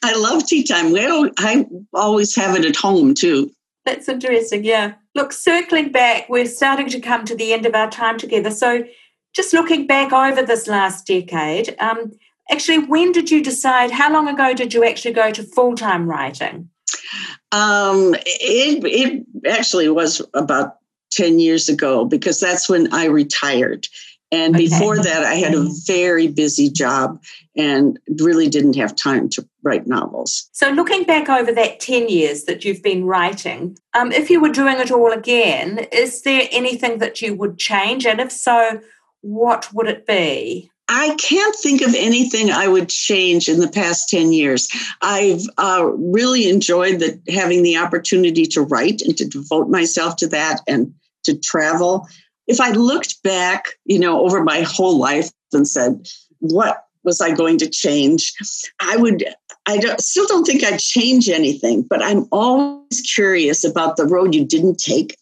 I 0.03 0.14
love 0.16 0.47
tea 0.47 0.62
time. 0.62 0.92
Well, 0.92 1.31
I 1.38 1.66
always 1.92 2.35
have 2.37 2.57
it 2.57 2.64
at 2.64 2.77
home 2.77 3.14
too. 3.14 3.51
That's 3.85 4.09
interesting, 4.09 4.64
yeah. 4.64 4.94
Look, 5.14 5.33
circling 5.33 5.92
back, 5.92 6.29
we're 6.29 6.47
starting 6.47 6.88
to 6.88 7.01
come 7.01 7.25
to 7.27 7.35
the 7.35 7.53
end 7.53 7.66
of 7.66 7.75
our 7.75 7.90
time 7.90 8.18
together. 8.18 8.51
So, 8.51 8.85
just 9.35 9.53
looking 9.53 9.87
back 9.87 10.12
over 10.12 10.42
this 10.42 10.68
last 10.68 11.07
decade, 11.07 11.77
um, 11.81 12.12
actually, 12.51 12.79
when 12.79 13.12
did 13.12 13.31
you 13.31 13.42
decide? 13.42 13.90
How 13.90 14.12
long 14.12 14.29
ago 14.29 14.55
did 14.55 14.73
you 14.73 14.85
actually 14.85 15.12
go 15.12 15.31
to 15.33 15.42
full 15.42 15.75
time 15.75 16.09
writing? 16.09 16.70
Um, 17.53 18.14
it, 18.25 18.85
it 18.85 19.27
actually 19.49 19.88
was 19.88 20.23
about 20.33 20.77
10 21.12 21.38
years 21.38 21.68
ago 21.68 22.05
because 22.05 22.40
that's 22.40 22.68
when 22.68 22.92
I 22.92 23.07
retired. 23.07 23.87
And 24.33 24.55
okay. 24.55 24.65
before 24.65 24.97
that, 24.97 25.23
I 25.23 25.35
had 25.35 25.55
a 25.55 25.69
very 25.87 26.29
busy 26.29 26.69
job 26.69 27.23
and 27.57 27.99
really 28.21 28.49
didn't 28.49 28.77
have 28.77 28.97
time 28.97 29.29
to 29.31 29.47
write 29.63 29.87
novels. 29.87 30.49
So, 30.53 30.71
looking 30.71 31.05
back 31.05 31.29
over 31.29 31.53
that 31.53 31.81
10 31.81 32.09
years 32.09 32.45
that 32.45 32.65
you've 32.65 32.83
been 32.83 33.05
writing, 33.05 33.79
um, 33.95 34.11
if 34.11 34.31
you 34.31 34.41
were 34.41 34.49
doing 34.49 34.81
it 34.81 34.91
all 34.91 35.13
again, 35.13 35.87
is 35.93 36.23
there 36.23 36.49
anything 36.51 36.99
that 36.99 37.23
you 37.23 37.35
would 37.35 37.59
change? 37.59 38.07
And 38.07 38.21
if 38.21 38.33
so, 38.33 38.81
what 39.21 39.73
would 39.73 39.89
it 39.89 40.07
be? 40.07 40.71
I 40.89 41.15
can't 41.15 41.57
think 41.57 41.81
of 41.81 41.95
anything 41.95 42.51
I 42.51 42.69
would 42.69 42.91
change 42.91 43.49
in 43.49 43.59
the 43.59 43.71
past 43.71 44.11
10 44.11 44.33
years. 44.33 44.69
I've 45.01 45.43
uh, 45.57 45.87
really 45.87 46.49
enjoyed 46.49 46.99
the, 46.99 47.19
having 47.33 47.63
the 47.63 47.79
opportunity 47.79 48.45
to 48.47 48.61
write 48.63 49.01
and 49.01 49.17
to 49.17 49.25
devote 49.25 49.69
myself 49.69 50.17
to 50.17 50.27
that 50.29 50.61
and 50.69 50.93
to 51.25 51.39
travel 51.39 52.07
if 52.47 52.61
I 52.61 52.71
looked 52.71 53.23
back, 53.23 53.75
you 53.85 53.99
know, 53.99 54.21
over 54.25 54.43
my 54.43 54.61
whole 54.63 54.99
life 54.99 55.31
and 55.53 55.67
said, 55.67 56.09
what 56.41 56.85
was 57.05 57.21
I 57.21 57.33
going 57.33 57.59
to 57.59 57.69
change? 57.69 58.33
I 58.81 58.97
would, 58.97 59.25
I 59.67 59.79
don't, 59.79 60.01
still 60.01 60.27
don't 60.27 60.45
think 60.45 60.65
I'd 60.65 60.79
change 60.79 61.29
anything, 61.29 61.83
but 61.83 62.03
I'm 62.03 62.27
always 62.33 63.01
curious 63.15 63.65
about 63.65 63.97
the 63.97 64.07
road 64.07 64.35
you 64.35 64.45
didn't 64.45 64.79
take. 64.79 65.17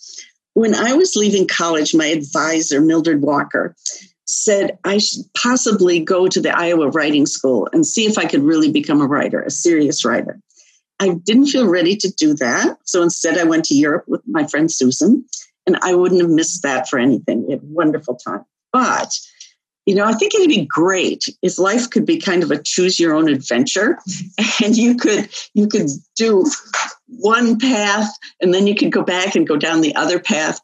When 0.54 0.74
I 0.74 0.94
was 0.94 1.16
leaving 1.16 1.48
college, 1.48 1.94
my 1.94 2.06
advisor, 2.06 2.80
Mildred 2.80 3.22
Walker, 3.22 3.74
said 4.26 4.78
I 4.84 4.98
should 4.98 5.22
possibly 5.36 6.00
go 6.00 6.26
to 6.26 6.40
the 6.40 6.56
Iowa 6.56 6.88
Writing 6.88 7.26
School 7.26 7.68
and 7.72 7.86
see 7.86 8.06
if 8.06 8.18
I 8.18 8.24
could 8.24 8.42
really 8.42 8.70
become 8.70 9.00
a 9.00 9.06
writer, 9.06 9.42
a 9.42 9.50
serious 9.50 10.04
writer. 10.04 10.40
I 11.00 11.14
didn't 11.14 11.46
feel 11.46 11.68
ready 11.68 11.96
to 11.96 12.12
do 12.12 12.34
that. 12.34 12.78
So 12.84 13.02
instead, 13.02 13.36
I 13.36 13.44
went 13.44 13.64
to 13.66 13.74
Europe 13.74 14.04
with 14.06 14.22
my 14.26 14.46
friend 14.46 14.70
Susan 14.70 15.24
and 15.66 15.76
I 15.82 15.94
wouldn't 15.94 16.20
have 16.20 16.30
missed 16.30 16.62
that 16.62 16.88
for 16.88 16.98
anything. 16.98 17.46
We 17.46 17.52
had 17.52 17.62
a 17.62 17.66
wonderful 17.66 18.16
time. 18.16 18.44
But, 18.72 19.10
you 19.86 19.94
know, 19.94 20.04
I 20.04 20.12
think 20.12 20.34
it'd 20.34 20.48
be 20.48 20.66
great 20.66 21.24
if 21.42 21.58
life 21.58 21.90
could 21.90 22.06
be 22.06 22.18
kind 22.18 22.42
of 22.42 22.50
a 22.50 22.62
choose 22.62 22.98
your 22.98 23.14
own 23.14 23.28
adventure 23.28 23.98
and 24.64 24.76
you 24.76 24.96
could 24.96 25.28
you 25.54 25.68
could 25.68 25.88
do 26.16 26.44
one 27.06 27.58
path 27.58 28.10
and 28.40 28.54
then 28.54 28.66
you 28.66 28.74
could 28.74 28.92
go 28.92 29.02
back 29.02 29.34
and 29.34 29.46
go 29.46 29.56
down 29.56 29.80
the 29.80 29.94
other 29.94 30.18
path. 30.18 30.60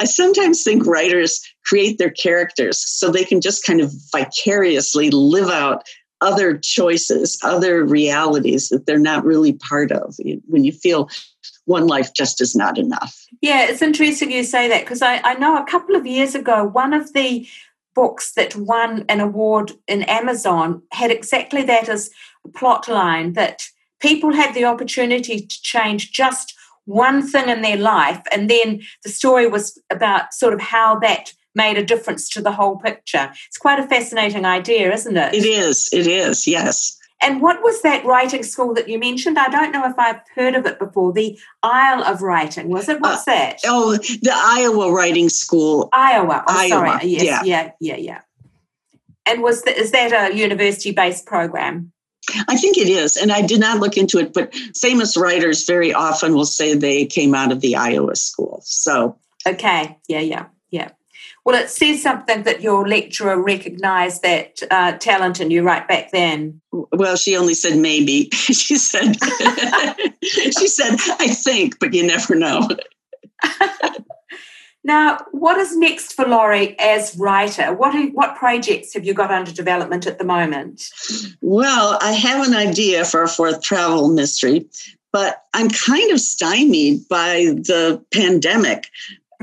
I 0.00 0.06
sometimes 0.06 0.64
think 0.64 0.86
writers 0.86 1.40
create 1.64 1.98
their 1.98 2.10
characters 2.10 2.82
so 2.84 3.10
they 3.10 3.24
can 3.24 3.40
just 3.40 3.64
kind 3.64 3.80
of 3.80 3.92
vicariously 4.12 5.10
live 5.10 5.48
out 5.48 5.84
other 6.20 6.58
choices, 6.58 7.38
other 7.44 7.84
realities 7.84 8.70
that 8.70 8.86
they're 8.86 8.98
not 8.98 9.24
really 9.24 9.52
part 9.52 9.92
of. 9.92 10.16
When 10.46 10.64
you 10.64 10.72
feel 10.72 11.08
one 11.66 11.86
life 11.86 12.12
just 12.14 12.40
is 12.40 12.54
not 12.54 12.78
enough. 12.78 13.26
Yeah, 13.40 13.66
it's 13.68 13.82
interesting 13.82 14.30
you 14.30 14.44
say 14.44 14.68
that 14.68 14.82
because 14.82 15.02
I, 15.02 15.16
I 15.18 15.34
know 15.34 15.56
a 15.56 15.66
couple 15.66 15.96
of 15.96 16.06
years 16.06 16.34
ago, 16.34 16.64
one 16.64 16.92
of 16.92 17.12
the 17.12 17.46
books 17.94 18.32
that 18.32 18.56
won 18.56 19.04
an 19.08 19.20
award 19.20 19.72
in 19.86 20.02
Amazon 20.02 20.82
had 20.92 21.10
exactly 21.10 21.62
that 21.62 21.88
as 21.88 22.10
a 22.44 22.48
plot 22.48 22.88
line 22.88 23.34
that 23.34 23.62
people 24.00 24.32
had 24.32 24.54
the 24.54 24.64
opportunity 24.64 25.40
to 25.40 25.62
change 25.62 26.12
just 26.12 26.54
one 26.86 27.26
thing 27.26 27.48
in 27.48 27.62
their 27.62 27.78
life, 27.78 28.22
and 28.30 28.50
then 28.50 28.82
the 29.04 29.08
story 29.08 29.46
was 29.46 29.80
about 29.90 30.34
sort 30.34 30.52
of 30.52 30.60
how 30.60 30.98
that 30.98 31.32
made 31.54 31.78
a 31.78 31.84
difference 31.84 32.28
to 32.28 32.42
the 32.42 32.52
whole 32.52 32.76
picture. 32.76 33.30
It's 33.46 33.56
quite 33.56 33.78
a 33.78 33.86
fascinating 33.86 34.44
idea, 34.44 34.92
isn't 34.92 35.16
it? 35.16 35.34
It 35.34 35.46
is. 35.46 35.88
It 35.92 36.06
is. 36.06 36.46
Yes. 36.46 36.98
And 37.24 37.40
what 37.40 37.62
was 37.62 37.80
that 37.82 38.04
writing 38.04 38.42
school 38.42 38.74
that 38.74 38.88
you 38.88 38.98
mentioned? 38.98 39.38
I 39.38 39.48
don't 39.48 39.72
know 39.72 39.84
if 39.86 39.98
I've 39.98 40.20
heard 40.34 40.54
of 40.54 40.66
it 40.66 40.78
before. 40.78 41.12
The 41.12 41.38
Isle 41.62 42.04
of 42.04 42.20
Writing, 42.20 42.68
was 42.68 42.88
it? 42.88 43.00
What's 43.00 43.26
uh, 43.26 43.32
that? 43.32 43.60
Oh, 43.64 43.96
the 43.96 44.32
Iowa 44.32 44.92
Writing 44.92 45.30
School. 45.30 45.88
Iowa. 45.92 46.44
Oh, 46.46 46.54
Iowa. 46.54 46.68
sorry. 46.68 47.06
Yes, 47.06 47.24
yeah. 47.24 47.42
yeah, 47.44 47.70
yeah, 47.80 47.96
yeah. 47.96 48.20
And 49.26 49.42
was 49.42 49.62
the, 49.62 49.74
is 49.74 49.90
that 49.92 50.32
a 50.32 50.36
university-based 50.36 51.24
program? 51.24 51.92
I 52.48 52.56
think 52.56 52.76
it 52.76 52.88
is. 52.88 53.16
And 53.16 53.32
I 53.32 53.40
did 53.40 53.60
not 53.60 53.80
look 53.80 53.96
into 53.96 54.18
it, 54.18 54.34
but 54.34 54.54
famous 54.76 55.16
writers 55.16 55.64
very 55.64 55.94
often 55.94 56.34
will 56.34 56.44
say 56.44 56.74
they 56.74 57.06
came 57.06 57.34
out 57.34 57.52
of 57.52 57.60
the 57.60 57.76
Iowa 57.76 58.16
school. 58.16 58.60
So 58.64 59.18
Okay. 59.46 59.98
Yeah, 60.08 60.20
yeah. 60.20 60.46
Well, 61.44 61.60
it 61.62 61.68
says 61.68 62.02
something 62.02 62.44
that 62.44 62.62
your 62.62 62.88
lecturer 62.88 63.40
recognised 63.40 64.22
that 64.22 64.62
uh, 64.70 64.92
talent 64.92 65.40
in 65.40 65.50
you 65.50 65.62
right 65.62 65.86
back 65.86 66.10
then. 66.10 66.62
Well, 66.72 67.16
she 67.16 67.36
only 67.36 67.52
said 67.52 67.76
maybe. 67.76 68.30
she 68.32 68.76
said, 68.76 69.16
she 70.22 70.66
said, 70.66 70.94
I 71.20 71.28
think, 71.28 71.78
but 71.78 71.92
you 71.92 72.06
never 72.06 72.34
know. 72.34 72.66
now, 74.84 75.18
what 75.32 75.58
is 75.58 75.76
next 75.76 76.14
for 76.14 76.24
Lorrie 76.24 76.78
as 76.78 77.14
writer? 77.18 77.74
What 77.74 77.94
are, 77.94 78.06
what 78.08 78.36
projects 78.36 78.94
have 78.94 79.04
you 79.04 79.12
got 79.12 79.30
under 79.30 79.52
development 79.52 80.06
at 80.06 80.18
the 80.18 80.24
moment? 80.24 80.88
Well, 81.42 81.98
I 82.00 82.12
have 82.12 82.46
an 82.46 82.54
idea 82.54 83.04
for 83.04 83.22
a 83.22 83.28
fourth 83.28 83.62
travel 83.62 84.08
mystery, 84.08 84.66
but 85.12 85.42
I'm 85.52 85.68
kind 85.68 86.10
of 86.10 86.20
stymied 86.20 87.06
by 87.08 87.52
the 87.54 88.02
pandemic. 88.12 88.88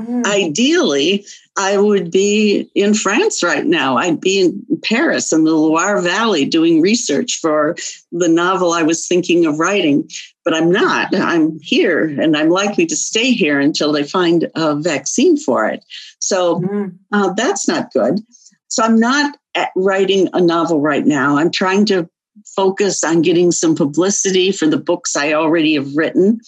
Mm. 0.00 0.26
Ideally, 0.26 1.24
I 1.56 1.76
would 1.76 2.10
be 2.10 2.70
in 2.74 2.94
France 2.94 3.42
right 3.42 3.64
now. 3.64 3.96
I'd 3.96 4.20
be 4.20 4.40
in 4.40 4.66
Paris 4.82 5.32
in 5.32 5.44
the 5.44 5.52
Loire 5.52 6.00
Valley 6.00 6.44
doing 6.44 6.80
research 6.80 7.38
for 7.40 7.76
the 8.10 8.28
novel 8.28 8.72
I 8.72 8.82
was 8.82 9.06
thinking 9.06 9.44
of 9.44 9.58
writing, 9.58 10.08
but 10.44 10.54
I'm 10.54 10.70
not. 10.70 11.14
I'm 11.14 11.58
here 11.60 12.04
and 12.04 12.36
I'm 12.36 12.48
likely 12.48 12.86
to 12.86 12.96
stay 12.96 13.32
here 13.32 13.60
until 13.60 13.92
they 13.92 14.04
find 14.04 14.50
a 14.54 14.76
vaccine 14.76 15.36
for 15.36 15.68
it. 15.68 15.84
So 16.20 16.60
mm. 16.60 16.96
uh, 17.12 17.32
that's 17.34 17.68
not 17.68 17.92
good. 17.92 18.20
So 18.68 18.82
I'm 18.82 18.98
not 18.98 19.36
writing 19.76 20.30
a 20.32 20.40
novel 20.40 20.80
right 20.80 21.04
now. 21.04 21.36
I'm 21.36 21.50
trying 21.50 21.84
to 21.86 22.08
focus 22.56 23.04
on 23.04 23.22
getting 23.22 23.52
some 23.52 23.74
publicity 23.74 24.52
for 24.52 24.66
the 24.66 24.78
books 24.78 25.16
I 25.16 25.34
already 25.34 25.74
have 25.74 25.94
written 25.94 26.40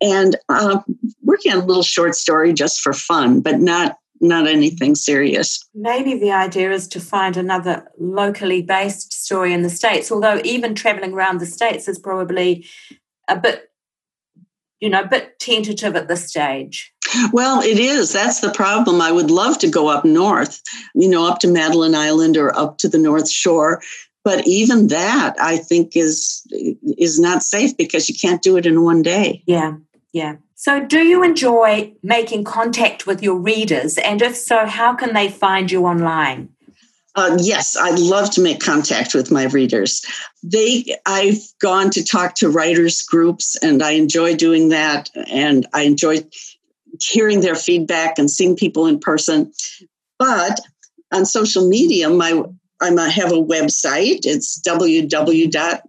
and 0.00 0.36
uh, 0.48 0.80
working 1.22 1.52
on 1.52 1.58
a 1.58 1.64
little 1.64 1.82
short 1.82 2.14
story 2.14 2.52
just 2.52 2.80
for 2.80 2.92
fun, 2.92 3.40
but 3.40 3.60
not 3.60 3.96
not 4.20 4.46
anything 4.46 4.94
serious. 4.94 5.66
Maybe 5.74 6.18
the 6.18 6.30
idea 6.30 6.70
is 6.72 6.86
to 6.88 7.00
find 7.00 7.36
another 7.36 7.88
locally 7.98 8.62
based 8.62 9.12
story 9.14 9.54
in 9.54 9.62
the 9.62 9.70
States, 9.70 10.12
although 10.12 10.40
even 10.44 10.74
traveling 10.74 11.14
around 11.14 11.40
the 11.40 11.46
States 11.46 11.88
is 11.88 11.98
probably 11.98 12.66
a 13.28 13.38
bit, 13.38 13.70
you 14.78 14.90
know, 14.90 15.00
a 15.00 15.08
bit 15.08 15.38
tentative 15.38 15.96
at 15.96 16.08
this 16.08 16.26
stage. 16.26 16.92
Well, 17.32 17.62
it 17.62 17.78
is. 17.78 18.12
That's 18.12 18.40
the 18.40 18.52
problem. 18.52 19.00
I 19.00 19.10
would 19.10 19.30
love 19.30 19.58
to 19.60 19.70
go 19.70 19.88
up 19.88 20.04
north, 20.04 20.60
you 20.94 21.08
know, 21.08 21.26
up 21.26 21.40
to 21.40 21.48
Madeline 21.48 21.94
Island 21.94 22.36
or 22.36 22.56
up 22.56 22.78
to 22.78 22.88
the 22.88 22.98
North 22.98 23.28
Shore. 23.28 23.82
But 24.22 24.46
even 24.46 24.88
that, 24.88 25.34
I 25.40 25.56
think, 25.56 25.96
is 25.96 26.46
is 26.98 27.18
not 27.18 27.42
safe 27.42 27.74
because 27.76 28.08
you 28.08 28.14
can't 28.14 28.42
do 28.42 28.58
it 28.58 28.66
in 28.66 28.84
one 28.84 29.00
day. 29.00 29.42
Yeah, 29.46 29.76
yeah. 30.12 30.36
So, 30.54 30.84
do 30.84 30.98
you 30.98 31.22
enjoy 31.22 31.94
making 32.02 32.44
contact 32.44 33.06
with 33.06 33.22
your 33.22 33.36
readers? 33.36 33.96
And 33.98 34.20
if 34.20 34.36
so, 34.36 34.66
how 34.66 34.94
can 34.94 35.14
they 35.14 35.28
find 35.28 35.70
you 35.70 35.86
online? 35.86 36.50
Uh, 37.14 37.38
yes, 37.40 37.76
I 37.76 37.90
love 37.90 38.30
to 38.32 38.40
make 38.40 38.60
contact 38.60 39.14
with 39.14 39.30
my 39.30 39.44
readers. 39.46 40.04
They, 40.42 40.96
I've 41.06 41.40
gone 41.60 41.90
to 41.90 42.04
talk 42.04 42.34
to 42.36 42.50
writers 42.50 43.02
groups, 43.02 43.56
and 43.62 43.82
I 43.82 43.92
enjoy 43.92 44.36
doing 44.36 44.68
that. 44.68 45.10
And 45.28 45.66
I 45.72 45.82
enjoy 45.82 46.24
hearing 47.00 47.40
their 47.40 47.56
feedback 47.56 48.18
and 48.18 48.30
seeing 48.30 48.56
people 48.56 48.86
in 48.86 49.00
person. 49.00 49.52
But 50.18 50.60
on 51.12 51.24
social 51.24 51.68
media, 51.68 52.10
my 52.10 52.42
I 52.82 53.08
have 53.08 53.32
a 53.32 53.34
website. 53.34 54.20
It's 54.24 54.60
www 54.60 55.80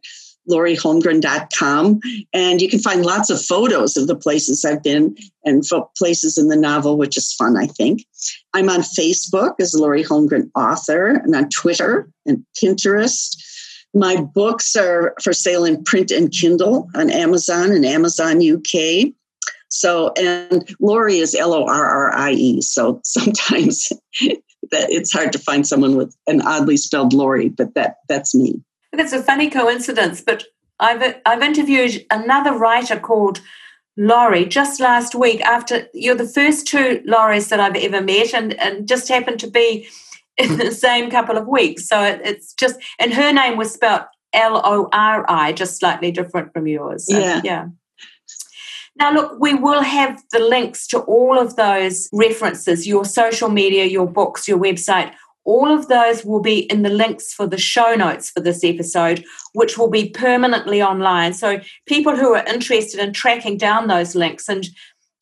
lorrieholmgren.com. 0.50 2.00
And 2.34 2.62
you 2.62 2.70
can 2.70 2.80
find 2.80 3.06
lots 3.06 3.30
of 3.30 3.42
photos 3.42 3.98
of 3.98 4.08
the 4.08 4.16
places 4.16 4.66
I've 4.66 4.84
been 4.84 5.16
and 5.46 5.64
places 5.98 6.38
in 6.38 6.48
the 6.48 6.56
novel, 6.56 6.98
which 6.98 7.18
is 7.18 7.34
fun, 7.34 7.58
I 7.58 7.68
think. 7.68 8.06
I'm 8.54 8.70
on 8.70 8.82
Facebook 8.82 9.56
as 9.60 9.74
Lorrie 9.74 10.04
Holmgren 10.04 10.50
author 10.56 11.08
and 11.08 11.36
on 11.36 11.50
Twitter 11.50 12.10
and 12.26 12.46
Pinterest. 12.62 13.36
My 13.94 14.16
books 14.16 14.76
are 14.76 15.14
for 15.22 15.34
sale 15.34 15.66
in 15.66 15.84
print 15.84 16.12
and 16.12 16.32
Kindle 16.32 16.90
on 16.96 17.10
Amazon 17.10 17.72
and 17.72 17.86
Amazon 17.86 18.40
UK. 18.42 19.14
So, 19.68 20.12
and 20.18 20.68
Lorrie 20.80 21.18
is 21.18 21.36
L 21.36 21.54
O 21.54 21.66
R 21.66 21.86
R 21.86 22.14
I 22.14 22.32
E. 22.32 22.62
So 22.62 23.00
sometimes 23.04 23.90
that 24.72 24.90
it's 24.90 25.12
hard 25.12 25.32
to 25.34 25.40
find 25.40 25.66
someone 25.68 25.96
with 25.96 26.16
an 26.28 26.42
oddly 26.42 26.78
spelled 26.78 27.14
Lorrie, 27.14 27.50
but 27.50 27.74
that 27.76 27.98
that's 28.08 28.36
me. 28.36 28.62
It's 28.94 29.14
a 29.14 29.24
funny 29.24 29.50
coincidence, 29.50 30.22
but 30.22 30.44
I've 30.80 31.16
I've 31.26 31.42
interviewed 31.42 32.06
another 32.12 32.54
writer 32.54 33.00
called 33.00 33.42
Lori 33.98 34.46
just 34.46 34.80
last 34.80 35.16
week. 35.16 35.42
After 35.42 35.88
you're 35.94 36.16
the 36.16 36.28
first 36.28 36.68
two 36.68 37.02
Lauries 37.06 37.50
that 37.50 37.60
I've 37.60 37.76
ever 37.76 38.02
met, 38.02 38.34
and 38.34 38.54
and 38.60 38.88
just 38.88 39.08
happened 39.08 39.40
to 39.42 39.50
be 39.50 39.88
in 40.38 40.58
the 40.58 40.72
same 40.72 41.10
couple 41.10 41.38
of 41.38 41.48
weeks. 41.48 41.88
So 41.88 42.02
it, 42.04 42.22
it's 42.24 42.54
just 42.54 42.80
and 43.00 43.14
her 43.14 43.32
name 43.32 43.58
was 43.58 43.74
spelled 43.74 44.04
L 44.34 44.62
O 44.64 44.90
R 44.92 45.26
I, 45.30 45.54
just 45.54 45.80
slightly 45.80 46.12
different 46.12 46.54
from 46.54 46.68
yours. 46.68 47.06
So, 47.08 47.18
yeah, 47.18 47.42
yeah. 47.44 47.68
Now, 48.98 49.14
look, 49.14 49.40
we 49.40 49.54
will 49.54 49.82
have 49.82 50.22
the 50.32 50.40
links 50.40 50.86
to 50.88 51.00
all 51.00 51.40
of 51.40 51.56
those 51.56 52.10
references 52.12 52.86
your 52.86 53.06
social 53.06 53.50
media, 53.50 53.86
your 53.86 54.06
books, 54.08 54.48
your 54.48 54.60
website, 54.60 55.14
all 55.44 55.74
of 55.74 55.88
those 55.88 56.24
will 56.24 56.42
be 56.42 56.60
in 56.72 56.84
the 56.84 56.90
links 56.90 57.34
for 57.34 57.48
the 57.48 57.58
show 57.58 57.96
notes 57.96 58.30
for 58.30 58.42
this 58.42 58.64
episode, 58.64 59.24
which 59.54 59.78
will 59.78 59.90
be 59.90 60.10
permanently 60.10 60.82
online. 60.82 61.34
So 61.34 61.60
people 61.88 62.16
who 62.16 62.34
are 62.36 62.46
interested 62.46 63.00
in 63.00 63.14
tracking 63.14 63.58
down 63.58 63.88
those 63.88 64.16
links 64.16 64.48
and 64.48 64.68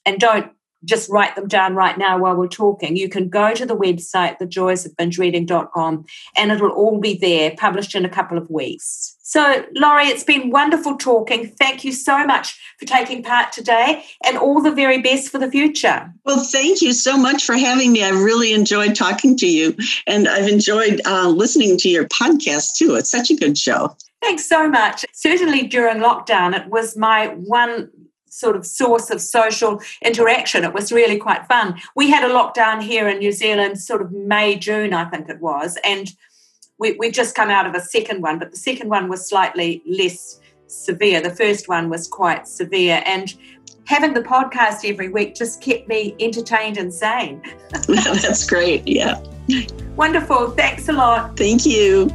and 0.05 0.19
don't 0.19 0.51
just 0.86 1.10
write 1.10 1.36
them 1.36 1.48
down 1.48 1.76
right 1.76 1.98
now 1.98 2.18
while 2.18 2.36
we're 2.36 2.48
talking. 2.48 2.96
You 2.96 3.10
can 3.10 3.30
go 3.30 3.54
to 3.54 3.65
the 3.65 3.76
website, 3.76 4.39
thejoysofbingereading.com, 4.39 6.06
and 6.38 6.52
it'll 6.52 6.72
all 6.72 7.00
be 7.00 7.18
there, 7.18 7.54
published 7.58 7.96
in 7.96 8.06
a 8.06 8.10
couple 8.10 8.38
of 8.38 8.50
weeks. 8.50 9.15
So, 9.22 9.63
Lorrie, 9.76 10.08
it's 10.08 10.24
been 10.24 10.50
wonderful 10.50 10.98
talking. 10.98 11.50
Thank 11.50 11.84
you 11.84 11.92
so 11.92 12.26
much 12.26 12.60
for 12.80 12.86
taking 12.86 13.22
part 13.22 13.52
today 13.52 14.04
and 14.26 14.38
all 14.38 14.60
the 14.60 14.72
very 14.72 15.02
best 15.02 15.30
for 15.30 15.38
the 15.38 15.52
future. 15.52 16.12
Well, 16.26 16.44
thank 16.44 16.82
you 16.82 16.94
so 16.94 17.15
much 17.15 17.44
for 17.44 17.56
having 17.56 17.92
me. 17.92 18.04
I 18.04 18.10
really 18.10 18.54
enjoyed 18.54 18.96
talking 18.96 19.38
to 19.38 19.48
you, 19.48 19.76
and 20.08 20.28
I've 20.28 20.48
enjoyed 20.48 21.02
uh, 21.06 21.30
listening 21.30 21.78
to 21.78 21.89
your 21.89 22.08
podcast 22.08 22.78
too. 22.78 22.96
It's 22.96 23.12
such 23.12 23.30
a 23.30 23.36
good 23.36 23.56
show. 23.56 23.96
Thanks 24.22 24.46
so 24.46 24.68
much. 24.68 25.06
Certainly 25.13 25.68
during 25.68 25.98
lockdown, 25.98 26.60
it 26.60 26.68
was 26.68 26.98
my 26.98 27.28
one 27.28 27.89
sort 28.39 28.56
of 28.56 28.65
source 28.65 29.10
of 29.10 29.21
social 29.21 29.82
interaction. 30.04 30.63
It 30.63 30.73
was 30.73 30.91
really 30.91 31.17
quite 31.17 31.45
fun. 31.47 31.80
We 31.95 32.10
had 32.10 32.23
a 32.23 32.34
lockdown 32.34 32.82
here 32.82 33.08
in 33.08 33.19
New 33.19 33.32
Zealand, 33.32 33.80
sort 33.80 34.02
of 34.02 34.12
May, 34.12 34.56
June, 34.56 34.93
I 34.93 35.06
think 35.06 35.30
it 35.30 35.39
was, 35.39 35.78
and 35.84 36.12
we, 36.80 36.93
we've 36.93 37.13
just 37.13 37.36
come 37.36 37.49
out 37.49 37.67
of 37.67 37.75
a 37.75 37.82
second 37.82 38.21
one, 38.21 38.39
but 38.39 38.52
the 38.52 38.58
second 38.58 38.89
one 38.89 39.10
was 39.10 39.28
slightly 39.28 39.84
less 39.86 40.39
severe. 40.67 41.21
The 41.21 41.36
first 41.36 41.67
one 41.67 41.89
was 41.89 42.08
quite 42.08 42.47
severe, 42.47 43.04
and 43.06 43.34
having 43.86 44.13
the 44.13 44.21
podcast 44.21 44.89
every 44.89 45.10
week 45.10 45.36
just 45.36 45.62
kept 45.62 45.88
me 45.88 46.15
entertained 46.19 46.78
and 46.78 46.93
sane. 46.93 47.41
That's 47.88 48.47
great. 48.47 48.88
Yeah. 48.88 49.22
Wonderful. 49.95 50.51
Thanks 50.51 50.88
a 50.89 50.93
lot. 50.93 51.36
Thank 51.36 51.66
you. 51.66 52.09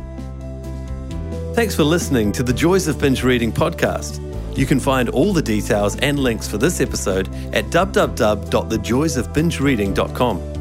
Thanks 1.55 1.75
for 1.75 1.85
listening 1.85 2.33
to 2.33 2.43
the 2.43 2.53
Joys 2.53 2.89
of 2.89 2.99
Binge 2.99 3.23
Reading 3.23 3.53
podcast. 3.53 4.21
You 4.55 4.67
can 4.67 4.81
find 4.81 5.09
all 5.09 5.33
the 5.33 5.43
details 5.43 5.97
and 5.97 6.19
links 6.19 6.47
for 6.47 6.59
this 6.59 6.81
episode 6.81 7.29
at 7.55 7.65
www.thejoysofbingereading.com. 7.67 10.55